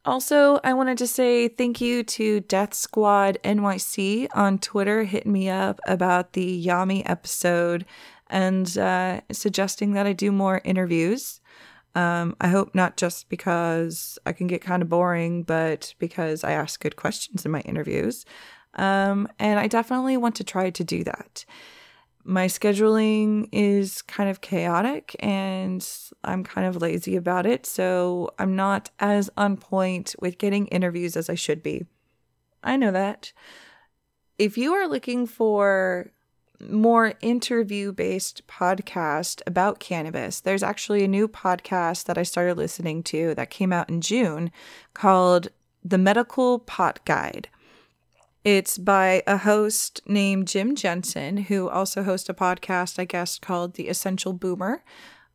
Also, 0.06 0.60
I 0.66 0.74
wanted 0.74 0.98
to 0.98 1.08
say 1.08 1.48
thank 1.48 1.80
you 1.80 2.04
to 2.04 2.42
Death 2.42 2.74
Squad 2.74 3.38
NYC 3.44 4.28
on 4.36 4.60
Twitter, 4.60 5.06
hitting 5.06 5.32
me 5.32 5.50
up 5.50 5.80
about 5.88 6.34
the 6.34 6.66
Yami 6.66 7.04
episode 7.06 7.86
and 8.30 8.78
uh, 8.78 9.22
suggesting 9.32 9.94
that 9.94 10.06
I 10.06 10.12
do 10.12 10.34
more 10.34 10.60
interviews. 10.66 11.40
Um, 11.96 12.36
I 12.42 12.50
hope 12.50 12.76
not 12.76 12.98
just 12.98 13.30
because 13.30 14.20
I 14.26 14.34
can 14.34 14.48
get 14.48 14.62
kind 14.62 14.82
of 14.82 14.90
boring, 14.90 15.44
but 15.44 15.94
because 16.00 16.44
I 16.44 16.52
ask 16.52 16.82
good 16.82 16.98
questions 16.98 17.46
in 17.46 17.52
my 17.52 17.62
interviews. 17.62 18.26
Um, 18.74 19.30
and 19.40 19.58
I 19.58 19.68
definitely 19.68 20.18
want 20.18 20.36
to 20.36 20.44
try 20.44 20.70
to 20.70 20.84
do 20.84 21.06
that 21.06 21.46
my 22.24 22.48
scheduling 22.48 23.50
is 23.52 24.02
kind 24.02 24.30
of 24.30 24.42
chaotic 24.42 25.16
and 25.20 25.86
I'm 26.24 26.44
kind 26.44 26.68
of 26.68 26.82
lazy 26.82 27.16
about 27.16 27.46
it. 27.46 27.66
So 27.66 28.30
I'm 28.40 28.56
not 28.56 28.90
as 29.00 29.30
on 29.36 29.58
point 29.58 30.16
with 30.20 30.38
getting 30.38 30.68
interviews 30.68 31.18
as 31.18 31.30
I 31.30 31.36
should 31.36 31.62
be. 31.62 31.86
I 32.64 32.78
know 32.78 32.92
that. 32.92 33.34
If 34.40 34.58
you 34.58 34.74
are 34.74 34.88
looking 34.88 35.28
for 35.28 36.12
more 36.62 37.14
interview 37.22 37.92
based 37.92 38.48
podcast 38.48 39.42
about 39.46 39.80
cannabis, 39.80 40.40
there's 40.40 40.64
actually 40.64 41.04
a 41.04 41.10
new 41.10 41.28
podcast 41.28 42.06
that 42.06 42.18
I 42.18 42.24
started 42.24 42.58
listening 42.58 43.04
to 43.04 43.36
that 43.36 43.50
came 43.50 43.74
out 43.74 43.90
in 43.90 44.00
June 44.00 44.50
called 44.94 45.50
The 45.84 45.98
Medical 45.98 46.60
Pot 46.60 47.00
Guide. 47.06 47.50
It's 48.44 48.78
by 48.78 49.24
a 49.26 49.38
host 49.38 50.02
named 50.06 50.50
Jim 50.50 50.76
Jensen, 50.76 51.38
who 51.38 51.70
also 51.70 52.04
hosts 52.04 52.28
a 52.28 52.34
podcast, 52.34 53.00
I 53.00 53.06
guess, 53.06 53.40
called 53.40 53.76
The 53.76 53.88
Essential 53.88 54.34
Boomer. 54.34 54.84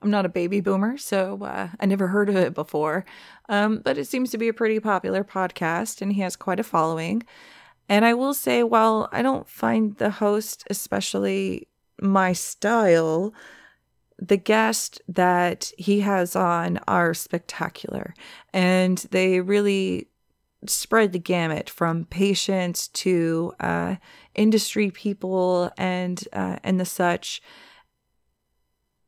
I'm 0.02 0.10
not 0.10 0.26
a 0.26 0.28
baby 0.28 0.60
boomer, 0.60 0.98
so 0.98 1.42
uh, 1.42 1.68
I 1.80 1.86
never 1.86 2.08
heard 2.08 2.28
of 2.28 2.36
it 2.36 2.52
before. 2.52 3.06
Um, 3.48 3.78
but 3.78 3.96
it 3.96 4.04
seems 4.04 4.30
to 4.32 4.38
be 4.38 4.48
a 4.48 4.52
pretty 4.52 4.78
popular 4.78 5.24
podcast, 5.24 6.02
and 6.02 6.12
he 6.12 6.20
has 6.20 6.36
quite 6.36 6.60
a 6.60 6.62
following. 6.62 7.22
And 7.88 8.04
I 8.04 8.12
will 8.12 8.34
say, 8.34 8.62
while 8.62 9.08
I 9.10 9.22
don't 9.22 9.48
find 9.48 9.96
the 9.96 10.10
host 10.10 10.64
especially 10.68 11.66
my 12.02 12.34
style, 12.34 13.32
the 14.18 14.36
guests 14.36 15.00
that 15.08 15.72
he 15.78 16.00
has 16.00 16.36
on 16.36 16.78
are 16.86 17.14
spectacular. 17.14 18.12
And 18.52 18.98
they 19.10 19.40
really 19.40 20.08
spread 20.66 21.12
the 21.12 21.18
gamut 21.18 21.70
from 21.70 22.04
patients 22.06 22.88
to 22.88 23.52
uh, 23.60 23.96
industry 24.34 24.90
people 24.90 25.70
and 25.76 26.26
uh, 26.32 26.56
and 26.64 26.80
the 26.80 26.84
such. 26.84 27.40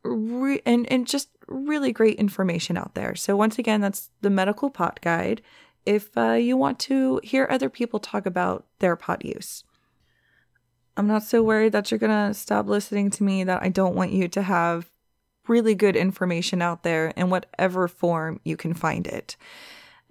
re- 0.05 0.63
and 0.65 0.91
and 0.91 1.07
just 1.07 1.29
really 1.49 1.93
great 1.93 2.19
information 2.19 2.77
out 2.77 2.95
there. 2.95 3.15
So 3.15 3.37
once 3.37 3.59
again, 3.59 3.81
that's 3.81 4.11
the 4.21 4.31
Medical 4.31 4.71
Pot 4.71 5.01
Guide. 5.03 5.43
If 5.87 6.17
uh, 6.17 6.33
you 6.33 6.57
want 6.57 6.79
to 6.81 7.21
hear 7.25 7.47
other 7.51 7.69
people 7.71 7.99
talk 7.99 8.27
about 8.27 8.67
their 8.79 8.97
pot 8.97 9.25
use, 9.25 9.65
I'm 10.97 11.07
not 11.07 11.23
so 11.23 11.43
worried 11.43 11.73
that 11.73 11.91
you're 11.91 11.99
gonna 11.99 12.35
stop 12.35 12.67
listening 12.67 13.11
to 13.11 13.25
me. 13.25 13.45
That 13.45 13.63
I 13.63 13.69
don't 13.69 13.95
want 13.95 14.13
you 14.13 14.29
to 14.29 14.43
have 14.43 14.91
really 15.49 15.75
good 15.75 15.97
information 15.97 16.63
out 16.63 16.83
there 16.83 17.09
in 17.17 17.31
whatever 17.31 17.89
form 17.89 18.41
you 18.45 18.57
can 18.57 18.75
find 18.75 19.07
it. 19.07 19.37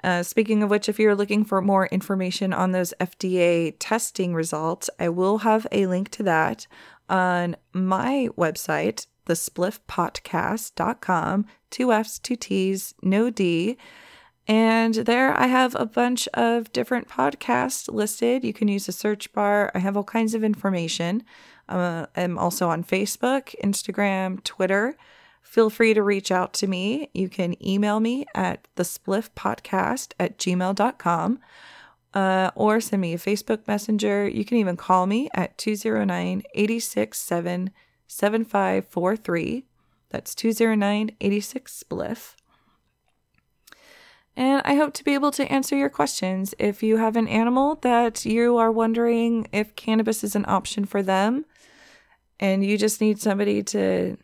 Uh, 0.03 0.23
speaking 0.23 0.63
of 0.63 0.69
which, 0.69 0.87
if 0.87 0.99
you're 0.99 1.15
looking 1.15 1.43
for 1.43 1.61
more 1.61 1.87
information 1.87 2.53
on 2.53 2.71
those 2.71 2.93
FDA 2.99 3.75
testing 3.79 4.33
results, 4.33 4.89
I 4.99 5.09
will 5.09 5.39
have 5.39 5.67
a 5.71 5.87
link 5.87 6.09
to 6.11 6.23
that 6.23 6.67
on 7.09 7.55
my 7.73 8.29
website, 8.37 9.07
thespliffpotcast.com, 9.25 11.45
two 11.69 11.91
F's, 11.91 12.19
two 12.19 12.35
T's, 12.35 12.93
no 13.01 13.29
D. 13.29 13.77
And 14.47 14.95
there 14.95 15.39
I 15.39 15.47
have 15.47 15.75
a 15.75 15.85
bunch 15.85 16.27
of 16.33 16.71
different 16.71 17.07
podcasts 17.07 17.93
listed. 17.93 18.43
You 18.43 18.53
can 18.53 18.67
use 18.67 18.87
the 18.87 18.91
search 18.91 19.31
bar. 19.31 19.71
I 19.75 19.79
have 19.79 19.95
all 19.95 20.03
kinds 20.03 20.33
of 20.33 20.43
information. 20.43 21.21
Uh, 21.67 22.07
I'm 22.15 22.39
also 22.39 22.69
on 22.69 22.83
Facebook, 22.83 23.53
Instagram, 23.63 24.43
Twitter. 24.43 24.97
Feel 25.41 25.69
free 25.69 25.93
to 25.93 26.03
reach 26.03 26.31
out 26.31 26.53
to 26.53 26.67
me. 26.67 27.09
You 27.13 27.29
can 27.29 27.55
email 27.65 27.99
me 27.99 28.25
at 28.35 28.67
thespliffpotcast 28.75 30.13
at 30.19 30.37
gmail.com 30.37 31.39
uh, 32.13 32.51
or 32.55 32.79
send 32.79 33.01
me 33.01 33.13
a 33.13 33.17
Facebook 33.17 33.67
Messenger. 33.67 34.27
You 34.27 34.45
can 34.45 34.57
even 34.57 34.77
call 34.77 35.05
me 35.05 35.29
at 35.33 35.57
209 35.57 36.43
867 36.53 37.71
7543. 38.07 39.65
That's 40.09 40.33
209 40.35 41.11
86 41.19 41.83
Spliff. 41.83 42.35
And 44.35 44.61
I 44.63 44.75
hope 44.75 44.93
to 44.93 45.03
be 45.03 45.13
able 45.13 45.31
to 45.31 45.51
answer 45.51 45.75
your 45.75 45.89
questions. 45.89 46.55
If 46.57 46.81
you 46.81 46.97
have 46.97 47.15
an 47.15 47.27
animal 47.27 47.75
that 47.81 48.25
you 48.25 48.57
are 48.57 48.71
wondering 48.71 49.47
if 49.51 49.75
cannabis 49.75 50.23
is 50.23 50.35
an 50.35 50.45
option 50.47 50.85
for 50.85 51.03
them, 51.03 51.45
and 52.39 52.65
you 52.65 52.77
just 52.77 53.01
need 53.01 53.19
somebody 53.19 53.61
to 53.63 54.17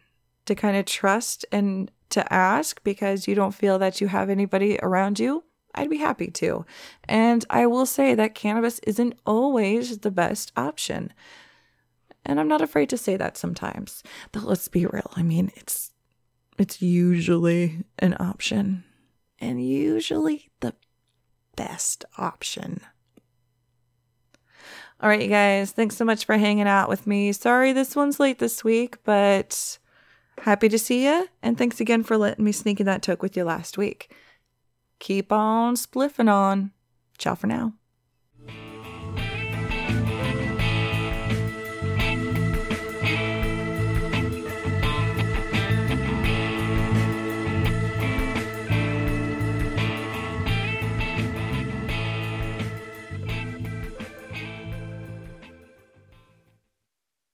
to 0.45 0.55
kind 0.55 0.77
of 0.77 0.85
trust 0.85 1.45
and 1.51 1.91
to 2.09 2.33
ask 2.33 2.83
because 2.83 3.27
you 3.27 3.35
don't 3.35 3.53
feel 3.53 3.79
that 3.79 3.99
you 3.99 4.07
have 4.07 4.29
anybody 4.29 4.79
around 4.81 5.19
you, 5.19 5.43
I'd 5.73 5.89
be 5.89 5.97
happy 5.97 6.27
to. 6.31 6.65
And 7.07 7.45
I 7.49 7.67
will 7.67 7.85
say 7.85 8.15
that 8.15 8.35
cannabis 8.35 8.79
isn't 8.79 9.19
always 9.25 9.99
the 9.99 10.11
best 10.11 10.51
option. 10.55 11.13
And 12.25 12.39
I'm 12.39 12.47
not 12.47 12.61
afraid 12.61 12.89
to 12.89 12.97
say 12.97 13.17
that 13.17 13.37
sometimes. 13.37 14.01
But 14.31 14.43
let's 14.43 14.67
be 14.67 14.85
real. 14.85 15.11
I 15.15 15.23
mean, 15.23 15.51
it's 15.55 15.91
it's 16.57 16.81
usually 16.81 17.83
an 17.99 18.15
option 18.19 18.85
and 19.39 19.63
usually 19.65 20.49
the 20.61 20.73
best 21.55 22.05
option. 22.17 22.81
All 25.01 25.09
right, 25.09 25.21
you 25.21 25.27
guys, 25.27 25.71
thanks 25.71 25.97
so 25.97 26.05
much 26.05 26.23
for 26.23 26.37
hanging 26.37 26.67
out 26.67 26.87
with 26.87 27.05
me. 27.05 27.33
Sorry 27.33 27.73
this 27.73 27.95
one's 27.95 28.19
late 28.19 28.39
this 28.39 28.63
week, 28.63 28.97
but 29.03 29.77
happy 30.41 30.69
to 30.69 30.79
see 30.79 31.05
you. 31.05 31.27
And 31.41 31.57
thanks 31.57 31.79
again 31.79 32.03
for 32.03 32.17
letting 32.17 32.45
me 32.45 32.51
sneak 32.51 32.79
in 32.79 32.85
that 32.85 33.01
toke 33.01 33.21
with 33.21 33.35
you 33.37 33.43
last 33.43 33.77
week. 33.77 34.13
Keep 34.99 35.31
on 35.31 35.75
spliffing 35.75 36.31
on. 36.31 36.71
Ciao 37.17 37.35
for 37.35 37.47
now. 37.47 37.73